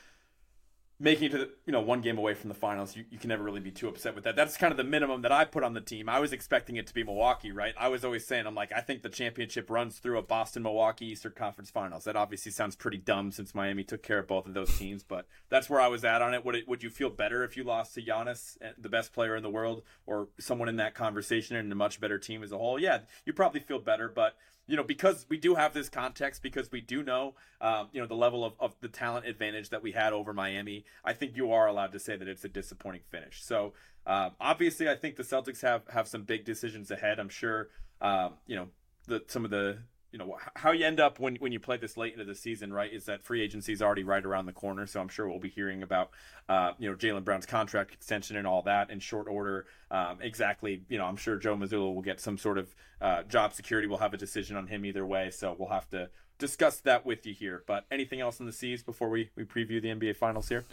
[0.99, 3.27] making it to the, you know one game away from the finals you, you can
[3.27, 4.35] never really be too upset with that.
[4.35, 6.07] That's kind of the minimum that i put on the team.
[6.07, 7.73] I was expecting it to be milwaukee right?
[7.77, 11.07] I was always saying i'm like i think the championship runs through a boston milwaukee
[11.07, 12.05] eastern conference finals.
[12.05, 15.27] That obviously sounds pretty dumb since miami took care of both of those teams but
[15.49, 16.45] that's where i was at on it.
[16.45, 19.35] Would, it, would you feel better if you lost to Giannis, eh, the best player
[19.35, 22.57] in the world or someone in that conversation and a much better team as a
[22.57, 22.79] whole?
[22.79, 24.35] Yeah you probably feel better but
[24.68, 28.07] you know, because we do have this context, because we do know, um, you know,
[28.07, 31.51] the level of, of the talent advantage that we had over Miami, I think you
[31.51, 33.43] are allowed to say that it's a disappointing finish.
[33.43, 33.74] So
[34.05, 37.20] uh, obviously, I think the Celtics have have some big decisions ahead.
[37.20, 37.70] I'm sure,
[38.01, 38.68] um, you know,
[39.07, 39.80] the some of the
[40.16, 42.72] you know how you end up when when you play this late into the season,
[42.72, 42.91] right?
[42.91, 45.49] Is that free agency is already right around the corner, so I'm sure we'll be
[45.49, 46.11] hearing about
[46.47, 49.66] uh, you know Jaylen Brown's contract extension and all that in short order.
[49.91, 53.51] Um, exactly, you know, I'm sure Joe Mazzulla will get some sort of uh, job
[53.51, 53.89] security.
[53.89, 57.26] We'll have a decision on him either way, so we'll have to discuss that with
[57.26, 57.66] you here.
[57.68, 60.63] But anything else in the seas before we we preview the NBA Finals here?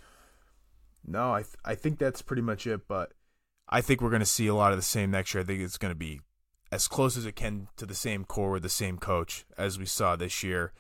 [1.05, 2.87] No, I th- I think that's pretty much it.
[2.87, 3.11] But
[3.69, 5.43] I think we're going to see a lot of the same next year.
[5.43, 6.21] I think it's going to be
[6.73, 9.85] as close as it can to the same core with the same coach as we
[9.85, 10.73] saw this year.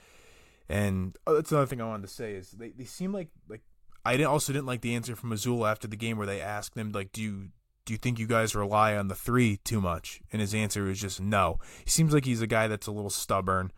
[0.68, 3.60] And oh, that's another thing I wanted to say is they, they seem like like
[4.04, 6.76] I didn't, also didn't like the answer from Mazzulla after the game where they asked
[6.76, 7.50] him like, do you
[7.84, 10.22] do you think you guys rely on the three too much?
[10.32, 11.58] And his answer was just no.
[11.84, 13.70] He seems like he's a guy that's a little stubborn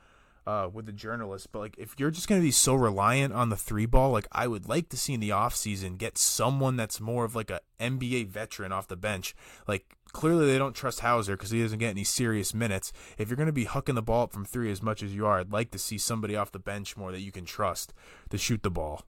[0.47, 1.47] uh, with the journalists.
[1.51, 4.29] But like, if you're just going to be so reliant on the three ball, like
[4.31, 7.61] I would like to see in the offseason get someone that's more of like a
[7.81, 9.35] NBA veteran off the bench.
[9.67, 12.93] Like clearly they don't trust Hauser because he doesn't get any serious minutes.
[13.19, 15.27] If you're going to be hucking the ball up from three as much as you
[15.27, 17.93] are, I'd like to see somebody off the bench more that you can trust
[18.31, 19.03] to shoot the ball.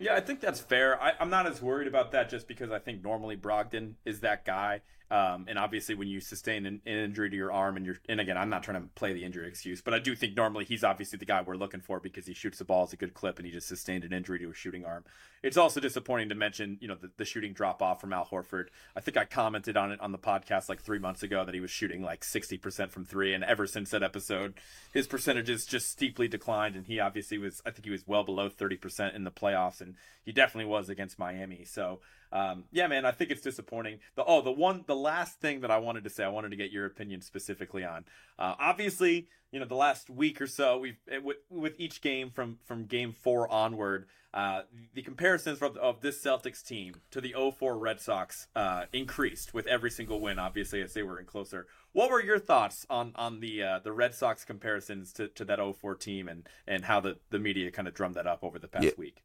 [0.00, 1.00] Yeah, I think that's fair.
[1.00, 4.44] I, am not as worried about that just because I think normally Brogdon is that
[4.44, 4.80] guy.
[5.10, 8.20] Um, and obviously, when you sustain an, an, injury to your arm, and you're, and
[8.20, 10.84] again, I'm not trying to play the injury excuse, but I do think normally he's
[10.84, 13.38] obviously the guy we're looking for because he shoots the ball as a good clip,
[13.38, 15.04] and he just sustained an injury to a shooting arm.
[15.42, 18.66] It's also disappointing to mention, you know, the, the shooting drop off from Al Horford.
[18.94, 21.60] I think I commented on it on the podcast like three months ago that he
[21.60, 24.54] was shooting like 60% from three, and ever since that episode,
[24.92, 28.50] his percentages just steeply declined, and he obviously was, I think he was well below
[28.50, 31.64] 30% in the playoffs, and he definitely was against Miami.
[31.64, 32.00] So
[32.32, 34.00] um, yeah, man, I think it's disappointing.
[34.14, 36.56] The oh, the one, the last thing that I wanted to say, I wanted to
[36.56, 38.04] get your opinion specifically on.
[38.38, 42.58] Uh, obviously, you know, the last week or so, we've with, with each game from
[42.64, 44.62] from game four onward, uh,
[44.94, 49.66] the comparisons of, of this Celtics team to the 04 Red Sox uh, increased with
[49.66, 50.38] every single win.
[50.38, 51.66] Obviously, as they were in closer.
[51.92, 55.58] What were your thoughts on on the uh, the Red Sox comparisons to, to that
[55.58, 58.68] 04 team and and how the the media kind of drummed that up over the
[58.68, 58.90] past yeah.
[58.98, 59.24] week?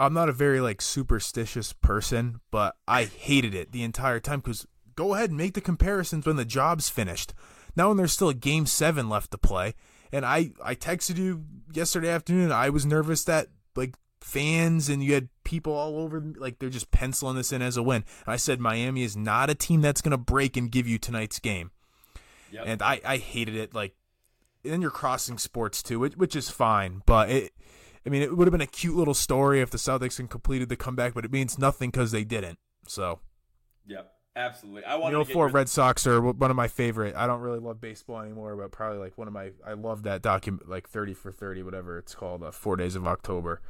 [0.00, 4.66] I'm not a very like superstitious person, but I hated it the entire time because
[4.96, 7.34] go ahead and make the comparisons when the job's finished.
[7.76, 9.74] Now when there's still a game seven left to play,
[10.10, 12.50] and I I texted you yesterday afternoon.
[12.50, 16.90] I was nervous that like fans and you had people all over like they're just
[16.90, 18.04] penciling this in as a win.
[18.26, 21.38] And I said Miami is not a team that's gonna break and give you tonight's
[21.38, 21.70] game.
[22.52, 22.64] Yep.
[22.66, 23.94] And I I hated it like.
[24.64, 27.52] and then you're crossing sports too, which, which is fine, but it
[28.06, 30.68] I mean, it would have been a cute little story if the Celtics had completed
[30.68, 32.58] the comeback, but it means nothing because they didn't.
[32.86, 33.20] So,
[33.86, 34.02] yeah,
[34.34, 34.84] absolutely.
[34.84, 37.14] I want you know, four Red Sox are one of my favorite.
[37.14, 39.50] I don't really love baseball anymore, but probably like one of my.
[39.66, 43.06] I love that document, like thirty for thirty, whatever it's called, uh, Four Days of
[43.06, 43.60] October,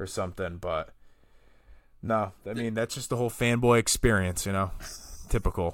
[0.00, 0.56] or something.
[0.56, 0.90] But
[2.02, 4.72] no, I mean that's just the whole fanboy experience, you know,
[5.28, 5.72] typical.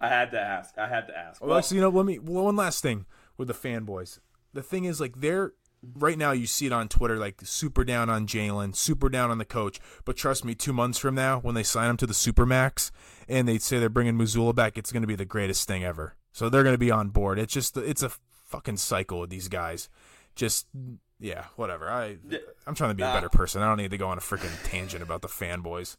[0.00, 0.76] I had to ask.
[0.76, 1.42] I had to ask.
[1.42, 2.18] Well, actually, you know, let me.
[2.18, 3.06] Well, one last thing
[3.36, 4.20] with the fanboys.
[4.52, 5.54] The thing is, like, they're
[5.94, 6.32] right now.
[6.32, 9.80] You see it on Twitter, like super down on Jaylen, super down on the coach.
[10.04, 12.90] But trust me, two months from now, when they sign him to the supermax
[13.28, 16.16] and they say they're bringing Mazzulla back, it's going to be the greatest thing ever.
[16.32, 17.38] So they're going to be on board.
[17.38, 18.10] It's just, it's a
[18.46, 19.88] fucking cycle with these guys.
[20.34, 20.66] Just
[21.22, 21.88] yeah, whatever.
[21.88, 22.18] I
[22.66, 23.62] I'm trying to be a better person.
[23.62, 25.96] I don't need to go on a freaking tangent about the fanboys.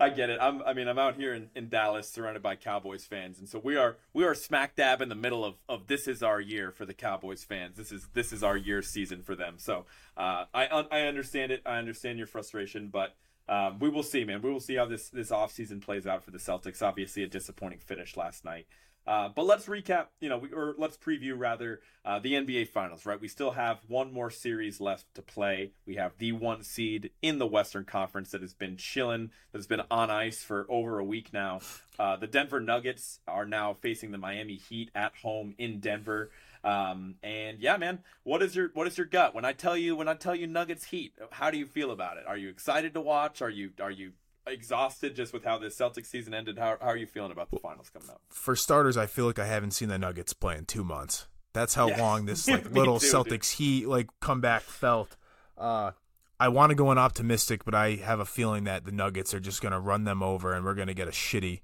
[0.00, 0.38] I get it.
[0.40, 3.60] I'm, I mean, I'm out here in, in Dallas, surrounded by Cowboys fans, and so
[3.62, 6.70] we are we are smack dab in the middle of, of this is our year
[6.70, 7.76] for the Cowboys fans.
[7.76, 9.54] This is this is our year season for them.
[9.58, 9.86] So
[10.16, 11.62] uh, I I understand it.
[11.64, 13.14] I understand your frustration, but
[13.48, 14.40] um, we will see, man.
[14.42, 16.82] We will see how this this off season plays out for the Celtics.
[16.82, 18.66] Obviously, a disappointing finish last night.
[19.06, 23.04] Uh, but let's recap, you know, we, or let's preview rather uh, the NBA Finals,
[23.04, 23.20] right?
[23.20, 25.72] We still have one more series left to play.
[25.86, 29.66] We have the one seed in the Western Conference that has been chilling, that has
[29.66, 31.60] been on ice for over a week now.
[31.98, 36.30] Uh, the Denver Nuggets are now facing the Miami Heat at home in Denver.
[36.64, 39.94] Um, and yeah, man, what is your what is your gut when I tell you
[39.96, 41.12] when I tell you Nuggets Heat?
[41.30, 42.24] How do you feel about it?
[42.26, 43.42] Are you excited to watch?
[43.42, 44.12] Are you are you
[44.46, 46.58] exhausted just with how this Celtics season ended.
[46.58, 48.20] How, how are you feeling about the finals coming up?
[48.28, 51.26] For starters, I feel like I haven't seen the Nuggets play in two months.
[51.52, 52.00] That's how yeah.
[52.00, 55.16] long this like little too, Celtics heat like comeback felt.
[55.56, 55.92] Uh,
[56.38, 59.40] I want to go in optimistic, but I have a feeling that the Nuggets are
[59.40, 61.60] just going to run them over, and we're going to get a shitty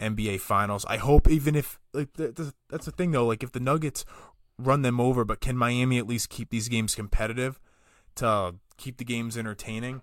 [0.00, 0.84] NBA Finals.
[0.88, 4.04] I hope, even if like that's the thing though, like if the Nuggets
[4.58, 7.60] run them over, but can Miami at least keep these games competitive
[8.16, 10.02] to keep the games entertaining?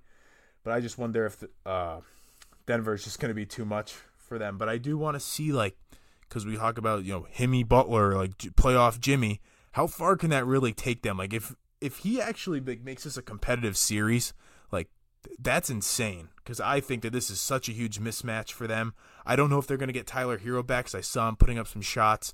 [0.63, 1.99] But I just wonder if the, uh,
[2.65, 4.57] Denver is just going to be too much for them.
[4.57, 5.77] But I do want to see like
[6.27, 9.41] because we talk about you know Himmy Butler like playoff Jimmy.
[9.73, 11.17] How far can that really take them?
[11.17, 14.33] Like if if he actually like, makes this a competitive series,
[14.71, 14.89] like
[15.39, 16.29] that's insane.
[16.37, 18.93] Because I think that this is such a huge mismatch for them.
[19.25, 20.85] I don't know if they're going to get Tyler Herro back.
[20.85, 22.33] Cause I saw him putting up some shots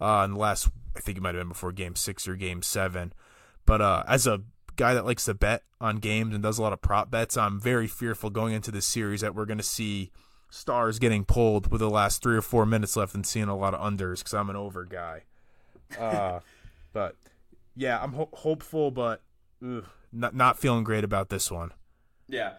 [0.00, 0.68] uh, in the last.
[0.96, 3.12] I think it might have been before Game Six or Game Seven.
[3.66, 4.42] But uh, as a
[4.80, 7.60] guy that likes to bet on games and does a lot of prop bets, I'm
[7.60, 10.10] very fearful going into this series that we're going to see
[10.48, 13.74] stars getting pulled with the last three or four minutes left and seeing a lot
[13.74, 15.24] of unders because I'm an over guy.
[15.98, 16.40] Uh,
[16.94, 17.14] but
[17.76, 19.20] yeah, I'm ho- hopeful, but
[19.62, 21.72] ugh, not not feeling great about this one.
[22.26, 22.54] Yeah,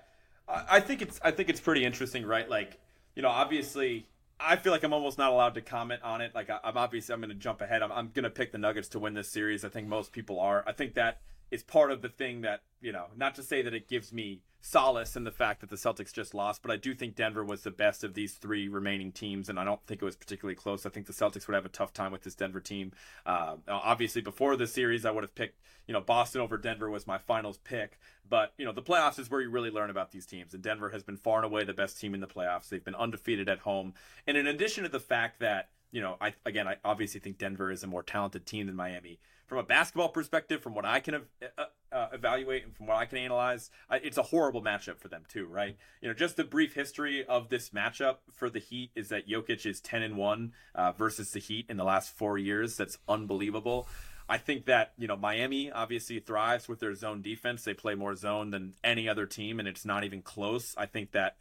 [0.47, 2.47] I, I think it's I think it's pretty interesting, right?
[2.47, 2.79] Like
[3.15, 4.07] you know, obviously.
[4.43, 6.33] I feel like I'm almost not allowed to comment on it.
[6.33, 7.83] Like I, am obviously I'm going to jump ahead.
[7.83, 9.63] I'm, I'm going to pick the Nuggets to win this series.
[9.63, 10.63] I think most people are.
[10.65, 11.19] I think that
[11.51, 14.41] is part of the thing that you know not to say that it gives me
[14.61, 17.63] solace in the fact that the Celtics just lost, but I do think Denver was
[17.63, 20.85] the best of these three remaining teams, and I don't think it was particularly close.
[20.85, 22.91] I think the Celtics would have a tough time with this Denver team.
[23.25, 27.07] Uh, obviously, before the series, I would have picked you know Boston over Denver was
[27.07, 27.99] my finals pick,
[28.29, 30.89] but you know the playoffs is where you really learn about these teams, and Denver
[30.89, 32.69] has been far and away the best team in the playoffs.
[32.69, 33.93] They've been undefeated at home,
[34.27, 37.71] and in addition to the fact that you know I again I obviously think Denver
[37.71, 39.19] is a more talented team than Miami
[39.51, 43.17] from a basketball perspective, from what I can uh, evaluate and from what I can
[43.17, 45.75] analyze, I, it's a horrible matchup for them too, right?
[46.01, 49.65] You know, just the brief history of this matchup for the Heat is that Jokic
[49.65, 52.77] is ten and one uh, versus the Heat in the last four years.
[52.77, 53.89] That's unbelievable.
[54.29, 57.65] I think that you know Miami obviously thrives with their zone defense.
[57.65, 60.73] They play more zone than any other team, and it's not even close.
[60.77, 61.35] I think that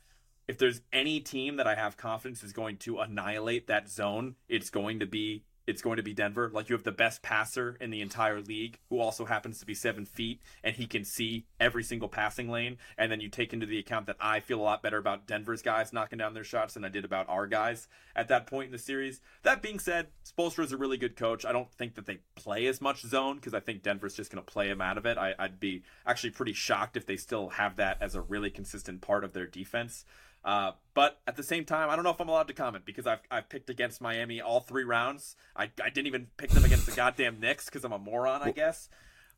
[0.51, 4.68] if there's any team that I have confidence is going to annihilate that zone, it's
[4.68, 6.51] going to be it's going to be Denver.
[6.53, 9.74] Like you have the best passer in the entire league, who also happens to be
[9.74, 12.78] seven feet, and he can see every single passing lane.
[12.98, 15.62] And then you take into the account that I feel a lot better about Denver's
[15.62, 17.86] guys knocking down their shots than I did about our guys
[18.16, 19.20] at that point in the series.
[19.44, 21.44] That being said, Spoelstra is a really good coach.
[21.44, 24.44] I don't think that they play as much zone because I think Denver's just going
[24.44, 25.16] to play him out of it.
[25.16, 29.03] I, I'd be actually pretty shocked if they still have that as a really consistent
[29.03, 30.05] part of their defense.
[30.45, 33.07] Uh, but at the same time, I don't know if I'm allowed to comment because
[33.07, 35.36] I've, I've picked against Miami all three rounds.
[35.55, 38.53] I, I didn't even pick them against the goddamn Knicks because I'm a moron, I
[38.53, 38.88] guess.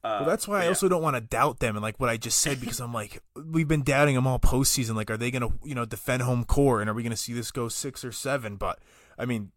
[0.05, 2.17] Uh, well, that's why I also don't want to doubt them and like what I
[2.17, 4.97] just said because I'm like we've been doubting them all postseason.
[4.97, 7.53] Like, are they gonna you know defend home court and are we gonna see this
[7.53, 8.57] go six or seven?
[8.57, 8.81] But
[9.17, 9.53] I mean,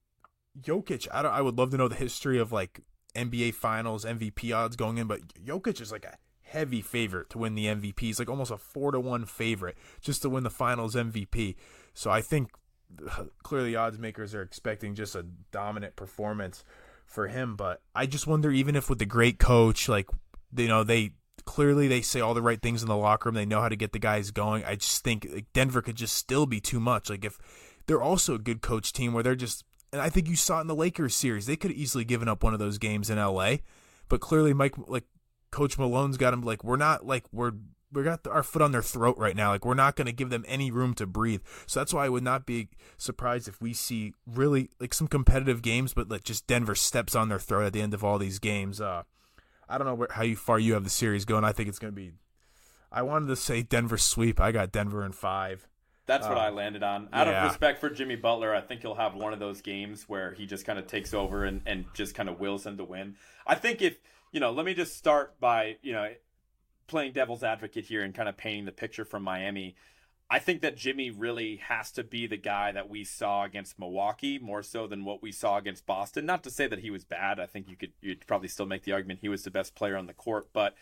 [0.61, 1.33] Jokic, I don't.
[1.33, 2.81] I would love to know the history of like
[3.15, 6.15] NBA Finals MVP odds going in, but Jokic is like a
[6.55, 7.99] heavy favorite to win the MVP.
[7.99, 11.55] He's like almost a four to one favorite just to win the Finals MVP.
[11.93, 12.49] So I think
[13.43, 16.63] clearly odds makers are expecting just a dominant performance
[17.05, 17.55] for him.
[17.55, 20.09] But I just wonder, even if with the great coach, like
[20.55, 21.11] you know they
[21.43, 23.75] clearly they say all the right things in the locker room, they know how to
[23.75, 24.63] get the guys going.
[24.63, 27.09] I just think like, Denver could just still be too much.
[27.09, 27.37] Like if
[27.87, 30.61] they're also a good coach team where they're just and I think you saw it
[30.61, 31.45] in the Lakers series.
[31.45, 33.57] They could have easily given up one of those games in LA,
[34.09, 35.05] but clearly Mike like
[35.55, 37.53] Coach Malone's got him like we're not like we're
[37.93, 39.51] we got our foot on their throat right now.
[39.51, 41.39] Like we're not going to give them any room to breathe.
[41.65, 45.61] So that's why I would not be surprised if we see really like some competitive
[45.61, 48.37] games, but like just Denver steps on their throat at the end of all these
[48.37, 48.81] games.
[48.81, 49.03] Uh,
[49.69, 51.45] I don't know where, how you, far you have the series going.
[51.45, 52.11] I think it's going to be.
[52.91, 54.41] I wanted to say Denver sweep.
[54.41, 55.69] I got Denver in five.
[56.05, 57.07] That's what uh, I landed on.
[57.13, 57.45] Out yeah.
[57.45, 60.45] of respect for Jimmy Butler, I think he'll have one of those games where he
[60.45, 63.15] just kind of takes over and, and just kind of wills them to win.
[63.47, 63.97] I think if,
[64.35, 66.09] you know, let me just start by, you know,
[66.87, 69.77] playing devil's advocate here and kind of painting the picture from Miami.
[70.29, 74.37] I think that Jimmy really has to be the guy that we saw against Milwaukee
[74.37, 76.25] more so than what we saw against Boston.
[76.25, 77.39] Not to say that he was bad.
[77.39, 79.95] I think you could you'd probably still make the argument he was the best player
[79.95, 80.75] on the court, but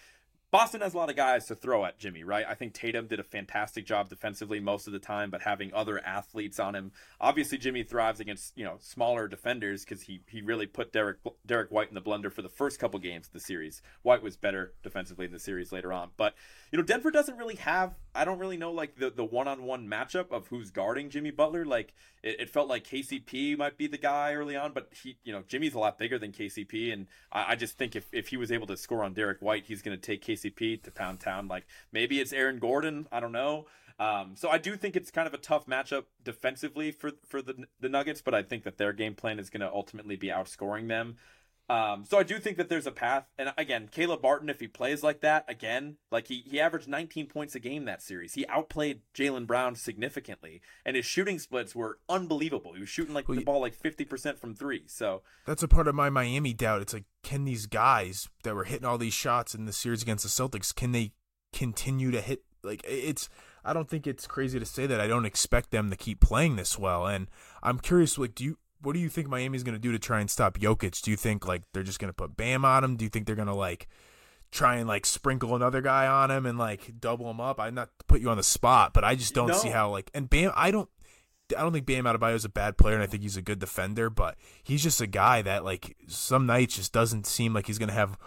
[0.54, 2.46] Boston has a lot of guys to throw at Jimmy, right?
[2.48, 6.00] I think Tatum did a fantastic job defensively most of the time, but having other
[6.06, 10.68] athletes on him, obviously Jimmy thrives against you know smaller defenders because he he really
[10.68, 13.82] put Derrick Derrick White in the blender for the first couple games of the series.
[14.04, 16.36] White was better defensively in the series later on, but
[16.72, 17.96] you know Denver doesn't really have.
[18.16, 21.32] I don't really know like the the one on one matchup of who's guarding Jimmy
[21.32, 21.66] Butler.
[21.66, 25.34] Like it, it, felt like KCP might be the guy early on, but he you
[25.34, 28.38] know Jimmy's a lot bigger than KCP, and I, I just think if if he
[28.38, 31.48] was able to score on Derrick White, he's going to take KCP to pound town.
[31.48, 33.08] Like maybe it's Aaron Gordon.
[33.12, 33.66] I don't know.
[34.00, 37.66] Um, so I do think it's kind of a tough matchup defensively for for the
[37.80, 40.88] the Nuggets, but I think that their game plan is going to ultimately be outscoring
[40.88, 41.18] them.
[41.70, 43.26] Um, so I do think that there's a path.
[43.38, 47.28] And again, Caleb Martin, if he plays like that again, like he, he averaged 19
[47.28, 48.34] points a game that series.
[48.34, 52.74] He outplayed Jaylen Brown significantly, and his shooting splits were unbelievable.
[52.74, 54.84] He was shooting like well, the ball like 50% from three.
[54.88, 56.82] So that's a part of my Miami doubt.
[56.82, 60.24] It's like, can these guys that were hitting all these shots in the series against
[60.24, 61.14] the Celtics, can they
[61.54, 62.44] continue to hit?
[62.62, 63.30] Like it's,
[63.66, 65.00] I don't think it's crazy to say that.
[65.00, 67.08] I don't expect them to keep playing this well.
[67.08, 67.28] And
[67.62, 70.20] I'm curious, like, do you what do you think Miami's going to do to try
[70.20, 71.02] and stop Jokic?
[71.02, 72.98] Do you think like they're just going to put Bam on him?
[72.98, 73.88] Do you think they're going to like
[74.52, 77.60] try and like sprinkle another guy on him and like double him up?
[77.60, 79.54] I'm not to put you on the spot, but I just don't no.
[79.54, 80.52] see how like and Bam.
[80.56, 80.90] I don't.
[81.56, 83.60] I don't think Bam Adebayo is a bad player, and I think he's a good
[83.60, 84.10] defender.
[84.10, 87.90] But he's just a guy that like some nights just doesn't seem like he's going
[87.90, 88.18] to have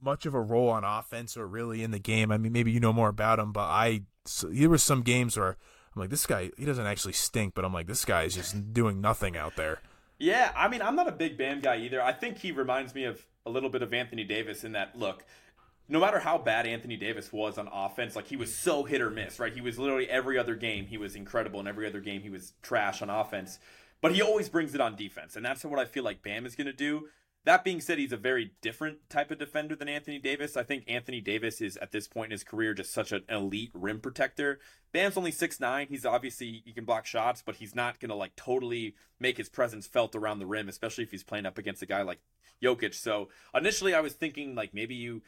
[0.00, 2.30] much of a role on offense or really in the game.
[2.30, 5.36] I mean, maybe you know more about him, but I so, there were some games
[5.36, 5.56] where
[5.94, 8.72] I'm like, this guy, he doesn't actually stink, but I'm like, this guy is just
[8.72, 9.80] doing nothing out there.
[10.20, 12.02] Yeah, I mean, I'm not a big Bam guy either.
[12.02, 15.24] I think he reminds me of a little bit of Anthony Davis in that look.
[15.88, 19.10] No matter how bad Anthony Davis was on offense, like he was so hit or
[19.10, 19.52] miss, right?
[19.52, 22.52] He was literally every other game he was incredible, and every other game he was
[22.62, 23.58] trash on offense.
[24.02, 26.54] But he always brings it on defense, and that's what I feel like Bam is
[26.54, 27.08] going to do.
[27.44, 30.58] That being said, he's a very different type of defender than Anthony Davis.
[30.58, 33.70] I think Anthony Davis is at this point in his career just such an elite
[33.72, 34.60] rim protector.
[34.92, 35.86] Bam's only six nine.
[35.88, 39.86] He's obviously he can block shots, but he's not gonna like totally make his presence
[39.86, 42.20] felt around the rim, especially if he's playing up against a guy like
[42.62, 42.94] Jokic.
[42.94, 45.22] So initially, I was thinking like maybe you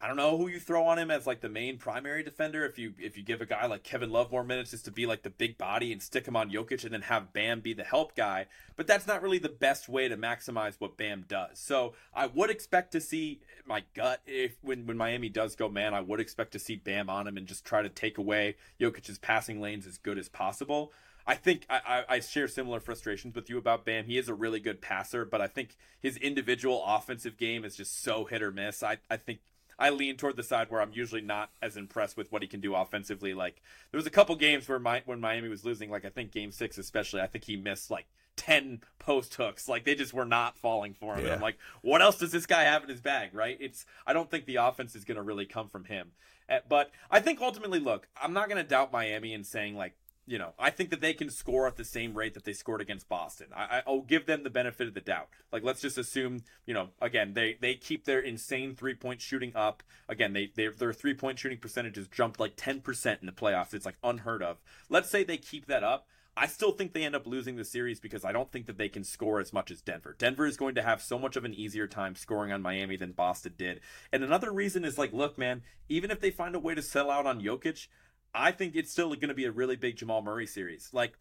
[0.00, 2.64] I don't know who you throw on him as like the main primary defender.
[2.64, 5.06] If you if you give a guy like Kevin Love more minutes just to be
[5.06, 7.82] like the big body and stick him on Jokic and then have Bam be the
[7.82, 8.46] help guy,
[8.76, 11.58] but that's not really the best way to maximize what Bam does.
[11.58, 15.94] So I would expect to see my gut if when when Miami does go man,
[15.94, 19.18] I would expect to see Bam on him and just try to take away Jokic's
[19.18, 20.92] passing lanes as good as possible.
[21.26, 24.06] I think I, I, share similar frustrations with you about Bam.
[24.06, 28.02] He is a really good passer, but I think his individual offensive game is just
[28.02, 28.82] so hit or miss.
[28.82, 29.40] I, I think
[29.78, 32.60] I lean toward the side where I'm usually not as impressed with what he can
[32.60, 33.34] do offensively.
[33.34, 36.32] Like there was a couple games where my when Miami was losing, like I think
[36.32, 38.06] Game Six especially, I think he missed like
[38.36, 39.68] ten post hooks.
[39.68, 41.20] Like they just were not falling for him.
[41.20, 41.26] Yeah.
[41.26, 43.30] And I'm like, what else does this guy have in his bag?
[43.34, 43.56] Right?
[43.60, 46.12] It's I don't think the offense is going to really come from him.
[46.48, 49.94] Eh, but I think ultimately, look, I'm not going to doubt Miami in saying like
[50.28, 52.82] you know, I think that they can score at the same rate that they scored
[52.82, 53.46] against Boston.
[53.56, 55.28] I, will give them the benefit of the doubt.
[55.50, 59.52] Like, let's just assume, you know, again, they they keep their insane three point shooting
[59.56, 59.82] up.
[60.08, 63.72] Again, they, they their three point shooting percentages jumped like ten percent in the playoffs.
[63.72, 64.58] It's like unheard of.
[64.90, 66.06] Let's say they keep that up.
[66.40, 68.88] I still think they end up losing the series because I don't think that they
[68.88, 70.14] can score as much as Denver.
[70.16, 73.10] Denver is going to have so much of an easier time scoring on Miami than
[73.10, 73.80] Boston did.
[74.12, 77.10] And another reason is like, look, man, even if they find a way to sell
[77.10, 77.88] out on Jokic,
[78.34, 80.90] I think it's still going to be a really big Jamal Murray series.
[80.92, 81.14] Like,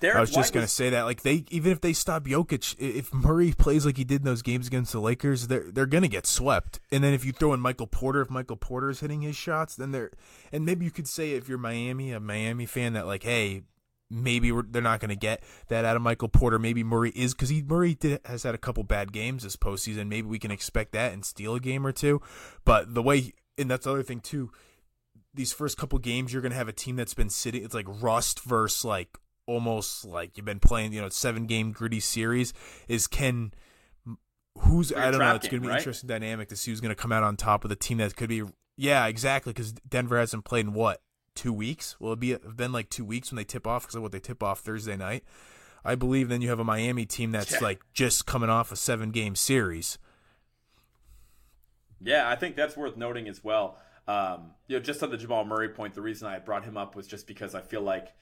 [0.00, 1.02] Derek I was just going to say that.
[1.02, 4.42] Like, they even if they stop Jokic, if Murray plays like he did in those
[4.42, 6.80] games against the Lakers, they're they're going to get swept.
[6.90, 9.76] And then if you throw in Michael Porter, if Michael Porter is hitting his shots,
[9.76, 10.10] then they're
[10.52, 13.62] and maybe you could say if you're Miami, a Miami fan, that like, hey,
[14.10, 16.58] maybe they're not going to get that out of Michael Porter.
[16.58, 20.08] Maybe Murray is because he Murray did, has had a couple bad games this postseason.
[20.08, 22.20] Maybe we can expect that and steal a game or two.
[22.64, 24.50] But the way and that's the other thing too
[25.34, 27.64] these first couple games you're gonna have a team that's been sitting.
[27.64, 30.92] It's like rust versus like almost like you've been playing.
[30.92, 32.52] You know, seven game gritty series.
[32.88, 33.52] Is can
[34.58, 35.34] who's I don't know.
[35.34, 35.78] It's gonna be right?
[35.78, 38.28] interesting dynamic to see who's gonna come out on top with a team that could
[38.28, 38.42] be
[38.76, 39.52] Yeah, exactly.
[39.52, 41.02] Because Denver hasn't played in what
[41.34, 41.98] two weeks?
[41.98, 43.82] Will it be been like two weeks when they tip off?
[43.82, 45.24] Because of what they tip off Thursday night.
[45.84, 47.58] I believe then you have a Miami team that's Yeah.
[47.60, 49.98] like just coming off a seven game series.
[52.00, 53.78] Yeah, I think that's worth noting as well.
[54.06, 56.94] Um, you know, just on the Jamal Murray point, the reason I brought him up
[56.94, 58.12] was just because I feel like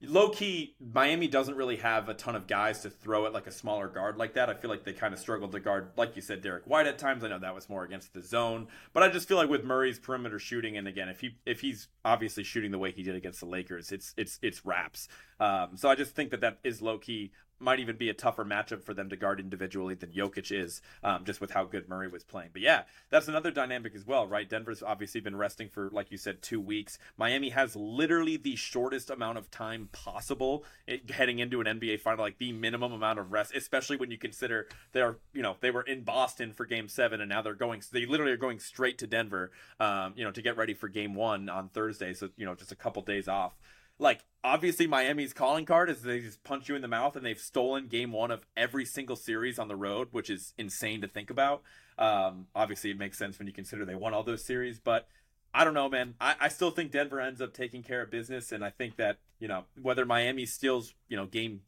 [0.00, 3.52] low key Miami doesn't really have a ton of guys to throw at like a
[3.52, 4.48] smaller guard like that.
[4.48, 6.98] I feel like they kind of struggled to guard, like you said, Derrick White at
[6.98, 7.24] times.
[7.24, 9.98] I know that was more against the zone, but I just feel like with Murray's
[9.98, 13.40] perimeter shooting, and again, if he if he's obviously shooting the way he did against
[13.40, 15.08] the Lakers, it's it's it's wraps.
[15.40, 18.44] Um, so I just think that that is low key might even be a tougher
[18.44, 22.08] matchup for them to guard individually than Jokic is, um, just with how good Murray
[22.08, 22.50] was playing.
[22.52, 24.48] But yeah, that's another dynamic as well, right?
[24.48, 26.98] Denver's obviously been resting for, like you said, two weeks.
[27.16, 32.24] Miami has literally the shortest amount of time possible it, heading into an NBA final,
[32.24, 35.82] like the minimum amount of rest, especially when you consider they're, you know, they were
[35.82, 39.06] in Boston for game seven and now they're going, they literally are going straight to
[39.06, 39.50] Denver,
[39.80, 42.14] um, you know, to get ready for game one on Thursday.
[42.14, 43.54] So, you know, just a couple days off
[43.98, 47.38] like obviously Miami's calling card is they just punch you in the mouth and they've
[47.38, 51.30] stolen game one of every single series on the road, which is insane to think
[51.30, 51.62] about.
[51.98, 55.08] Um, obviously, it makes sense when you consider they won all those series, but
[55.52, 56.14] I don't know, man.
[56.20, 59.18] I, I still think Denver ends up taking care of business, and I think that
[59.40, 61.62] you know whether Miami steals, you know, game.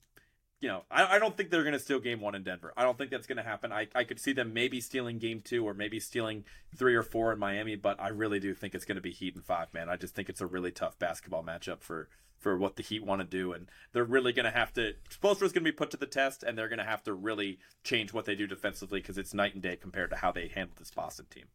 [0.60, 2.72] You know, I, I don't think they're going to steal game one in Denver.
[2.76, 3.72] I don't think that's going to happen.
[3.72, 6.44] I, I could see them maybe stealing game two or maybe stealing
[6.76, 9.34] three or four in Miami, but I really do think it's going to be Heat
[9.34, 9.88] and five, man.
[9.88, 12.08] I just think it's a really tough basketball matchup for
[12.38, 14.94] for what the Heat want to do, and they're really going to have to.
[15.10, 17.58] Spoelstra's going to be put to the test, and they're going to have to really
[17.84, 20.78] change what they do defensively because it's night and day compared to how they handled
[20.78, 21.46] this Boston team.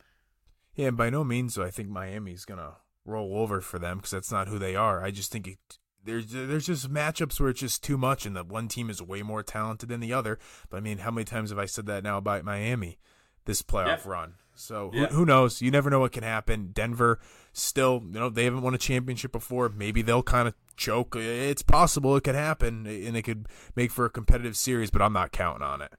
[0.76, 2.76] Yeah, and by no means do I think Miami's gonna
[3.06, 5.04] roll over for them because that's not who they are.
[5.04, 8.44] I just think it, there's there's just matchups where it's just too much, and the
[8.44, 10.40] one team is way more talented than the other.
[10.70, 12.98] But I mean, how many times have I said that now about Miami
[13.46, 14.12] this playoff Yeah.
[14.12, 14.34] run?
[14.58, 15.08] So Yeah.
[15.08, 15.62] who, who knows?
[15.62, 16.70] You never know what can happen.
[16.72, 17.20] Denver
[17.52, 19.68] still, you know, they haven't won a championship before.
[19.68, 21.16] Maybe they'll kind of choke.
[21.18, 24.92] It's possible it could happen, and it could make for a competitive series.
[24.92, 25.92] But I'm not counting on it.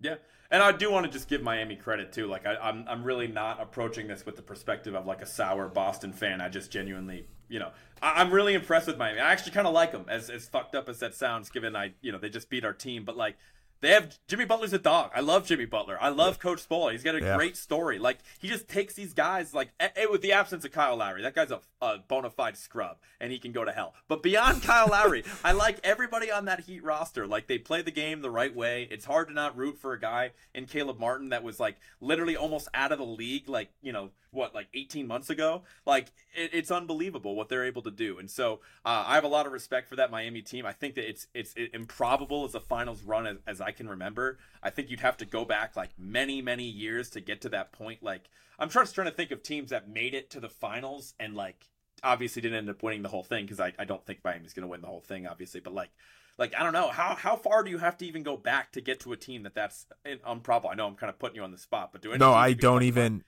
[0.00, 0.16] Yeah,
[0.52, 2.28] and I do want to just give Miami credit too.
[2.28, 5.66] Like I, I'm, I'm really not approaching this with the perspective of like a sour
[5.66, 6.40] Boston fan.
[6.40, 9.18] I just genuinely, you know, I, I'm really impressed with Miami.
[9.18, 11.50] I actually kind of like them, as as fucked up as that sounds.
[11.50, 13.36] Given I, you know, they just beat our team, but like.
[13.82, 15.10] They have Jimmy Butler's a dog.
[15.14, 15.98] I love Jimmy Butler.
[16.00, 16.92] I love Coach Spola.
[16.92, 17.36] He's got a Yeah.
[17.36, 17.98] great story.
[17.98, 21.20] Like he just takes these guys like eh, eh, with the absence of Kyle Lowry.
[21.22, 23.94] That guy's a, a bona fide scrub, and he can go to hell.
[24.08, 27.26] But beyond Kyle Lowry, I like everybody on that Heat roster.
[27.26, 28.86] Like they play the game the right way.
[28.90, 32.36] It's hard to not root for a guy in Caleb Martin that was like literally
[32.36, 33.48] almost out of the league.
[33.48, 35.62] Like you know what, like 18 months ago.
[35.84, 38.18] Like it, it's unbelievable what they're able to do.
[38.18, 40.64] And so uh, I have a lot of respect for that Miami team.
[40.64, 44.38] I think that it's it's improbable as a finals run as, as I can remember.
[44.62, 47.72] I think you'd have to go back like many many years to get to that
[47.72, 48.02] point.
[48.02, 51.34] Like I'm just trying to think of teams that made it to the finals and
[51.34, 51.66] like
[52.04, 54.62] obviously didn't end up winning the whole thing because I, I don't think Miami's going
[54.62, 55.90] to win the whole thing obviously, but like
[56.38, 58.80] like I don't know how how far do you have to even go back to
[58.80, 60.70] get to a team that that's eh, improbable.
[60.70, 62.52] I know I'm kind of putting you on the spot, but do any No, I
[62.52, 63.24] don't even.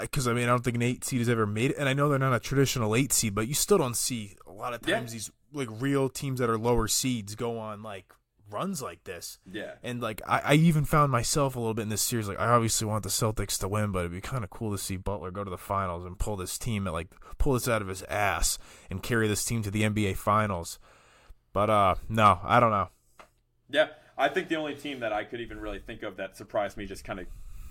[0.00, 1.92] Because I mean, I don't think an eight seed has ever made it, and I
[1.92, 4.86] know they're not a traditional eight seed, but you still don't see a lot of
[4.86, 4.96] Yeah.
[4.96, 8.12] times these like real teams that are lower seeds go on like
[8.50, 9.38] runs like this.
[9.50, 9.72] Yeah.
[9.82, 12.28] And like I, I even found myself a little bit in this series.
[12.28, 14.78] Like I obviously want the Celtics to win, but it'd be kind of cool to
[14.78, 17.82] see Butler go to the finals and pull this team at like pull this out
[17.82, 18.58] of his ass
[18.90, 20.78] and carry this team to the NBA finals.
[21.52, 22.88] But uh, no, I don't know.
[23.70, 26.76] Yeah, I think the only team that I could even really think of that surprised
[26.76, 27.26] me just kind of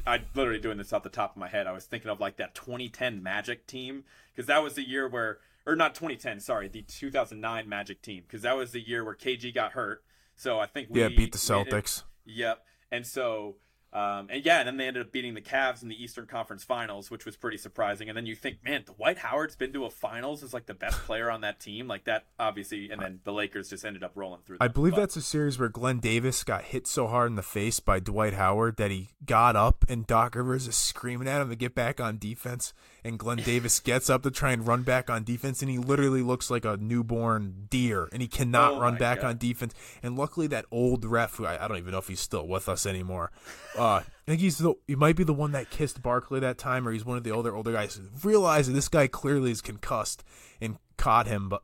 [0.06, 1.68] I literally doing this off the top of my head.
[1.68, 5.40] I was thinking of like that 2010 Magic team because that was the year where
[5.66, 9.54] or not 2010, sorry, the 2009 Magic team because that was the year where KG
[9.54, 10.04] got hurt.
[10.38, 12.04] So I think we Yeah, beat the Celtics.
[12.26, 12.64] Yep.
[12.92, 13.58] And so,
[13.92, 16.64] um, and yeah, and then they ended up beating the Cavs in the Eastern Conference
[16.64, 18.08] Finals, which was pretty surprising.
[18.08, 21.00] And then you think, man, Dwight Howard's been to a Finals as like the best
[21.06, 22.92] player on that team, like that, obviously.
[22.92, 24.58] And then the Lakers just ended up rolling through.
[24.62, 27.42] I believe But- that's a series where Glen Davis got hit so hard in the
[27.42, 31.50] face by Dwight Howard that he got up and Doc Rivers is screaming at him
[31.50, 32.74] to get back on defense.
[33.08, 36.22] And Glen Davis gets up to try and run back on defense, and he literally
[36.22, 39.28] looks like a newborn deer, and he cannot Oh run back God.
[39.30, 39.74] on defense.
[40.04, 42.68] And luckily, that old ref, who I, I don't even know if he's still with
[42.68, 43.32] us anymore,
[43.78, 46.88] uh, I think he's the he might be the one that kissed Barkley that time,
[46.88, 48.00] or he's one of the older older guys.
[48.24, 50.24] Realized that this guy clearly is concussed
[50.60, 51.64] and caught him, but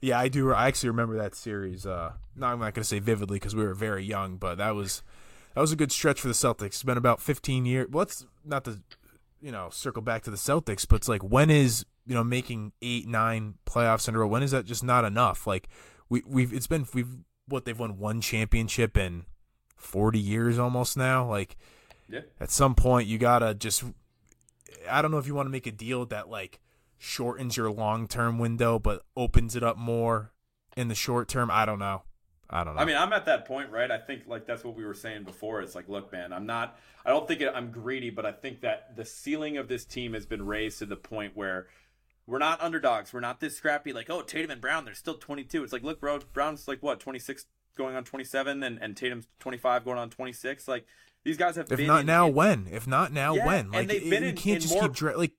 [0.00, 0.52] yeah, I do.
[0.52, 1.86] I actually remember that series.
[1.86, 4.74] Uh, no, I'm not going to say vividly because we were very young, but that
[4.74, 5.02] was
[5.54, 6.66] that was a good stretch for the Celtics.
[6.66, 7.88] It's been about 15 years.
[7.90, 8.80] Well, let's not to
[9.40, 12.72] you know circle back to the Celtics, but it's like when is you know making
[12.82, 14.26] eight, nine playoffs in a row?
[14.26, 15.46] When is that just not enough?
[15.46, 15.68] Like
[16.08, 17.16] we we've it's been we've
[17.46, 19.24] what they've won one championship in
[19.76, 21.28] 40 years almost now.
[21.28, 21.56] Like
[22.08, 22.20] Yeah.
[22.38, 23.82] at some point you gotta just
[24.88, 26.60] I don't know if you want to make a deal that like
[26.98, 30.32] shortens your long term window but opens it up more
[30.76, 31.50] in the short term.
[31.50, 32.02] I don't know.
[32.50, 32.82] I don't know.
[32.82, 33.90] I mean, I'm at that point, right?
[33.90, 35.62] I think like that's what we were saying before.
[35.62, 36.78] It's like, look, man, I'm not.
[37.04, 40.14] I don't think it, I'm greedy, but I think that the ceiling of this team
[40.14, 41.68] has been raised to the point where
[42.26, 43.12] we're not underdogs.
[43.12, 43.92] We're not this scrappy.
[43.92, 45.62] Like, oh, Tatum and Brown, they're still 22.
[45.62, 47.46] It's like, look, bro, Brown's like what 26
[47.76, 50.66] going on 27, and and Tatum's 25 going on 26.
[50.66, 50.86] Like
[51.24, 51.70] these guys have.
[51.70, 52.68] If not in, now, in, when?
[52.70, 53.70] If not now, yeah, when?
[53.70, 55.32] Like, and they've been you in, can't just more, keep dra- like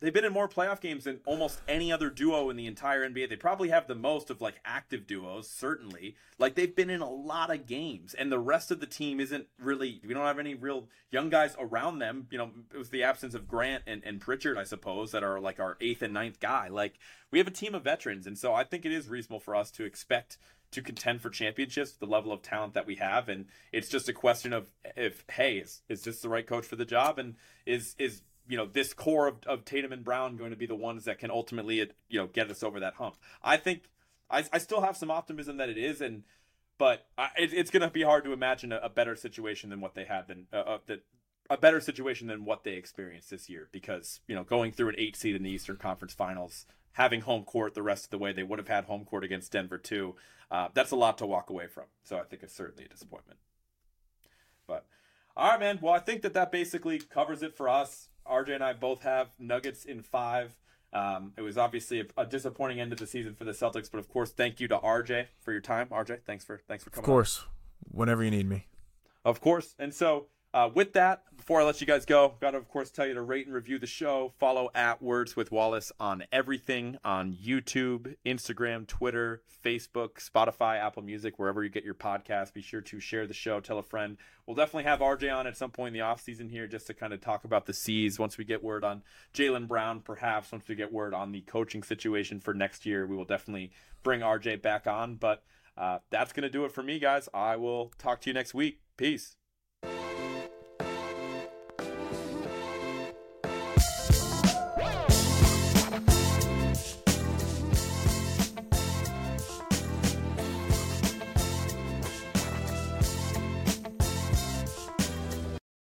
[0.00, 3.28] they've been in more playoff games than almost any other duo in the entire NBA.
[3.28, 6.16] They probably have the most of like active duos, certainly.
[6.38, 9.46] Like they've been in a lot of games, and the rest of the team isn't
[9.58, 10.00] really.
[10.06, 12.26] We don't have any real young guys around them.
[12.30, 15.40] You know, it was the absence of Grant and, and Pritchard, I suppose, that are
[15.40, 16.68] like our eighth and ninth guy.
[16.68, 16.98] Like
[17.30, 19.70] we have a team of veterans, and so I think it is reasonable for us
[19.72, 20.38] to expect
[20.70, 24.12] to contend for championships the level of talent that we have and it's just a
[24.12, 27.94] question of if hey is, is this the right coach for the job and is
[27.98, 31.04] is you know this core of, of Tatum and Brown going to be the ones
[31.04, 31.76] that can ultimately
[32.08, 33.16] you know get us over that hump.
[33.42, 33.82] I think
[34.30, 36.24] I, I still have some optimism that it is, and
[36.78, 39.80] but I, it, it's going to be hard to imagine a, a, better situation than
[39.80, 40.96] what they had than uh, uh,
[41.50, 44.94] a better situation than what they experienced this year because you know going through an
[44.98, 48.32] eight seed in the Eastern Conference Finals, having home court the rest of the way
[48.32, 50.14] they would have had home court against Denver too.
[50.50, 51.84] Uh, that's a lot to walk away from.
[52.02, 53.38] So I think it's certainly a disappointment.
[54.66, 54.86] But
[55.36, 55.78] all right, man.
[55.80, 58.08] Well, I think that that basically covers it for us.
[58.28, 60.56] RJ and I both have Nuggets in five.
[60.92, 63.98] Um, it was obviously a, a, disappointing end of the season for the Celtics, but
[63.98, 65.88] of course, thank you to RJ for your time.
[65.88, 67.04] RJ, thanks for thanks for coming.
[67.04, 67.98] Of course, on.
[67.98, 68.66] whenever you need me.
[69.22, 72.56] Of course, and so uh, with that, before I let you guys go, got to
[72.56, 74.32] of course tell you to rate and review the show.
[74.38, 81.38] Follow at Words with Wallace on everything on YouTube, Instagram, Twitter, Facebook, Spotify, Apple Music,
[81.38, 82.54] wherever you get your podcast.
[82.54, 84.16] Be sure to share the show, tell a friend.
[84.46, 86.94] We'll definitely have RJ on at some point in the off season here just to
[86.94, 88.18] kind of talk about the C's.
[88.18, 89.02] Once we get word on
[89.34, 93.16] Jaylen Brown, perhaps once we get word on the coaching situation for next year, we
[93.16, 93.70] will definitely
[94.02, 95.16] bring RJ back on.
[95.16, 95.42] But
[95.76, 97.28] uh, that's gonna do it for me, guys.
[97.34, 98.80] I will talk to you next week.
[98.96, 99.36] Peace.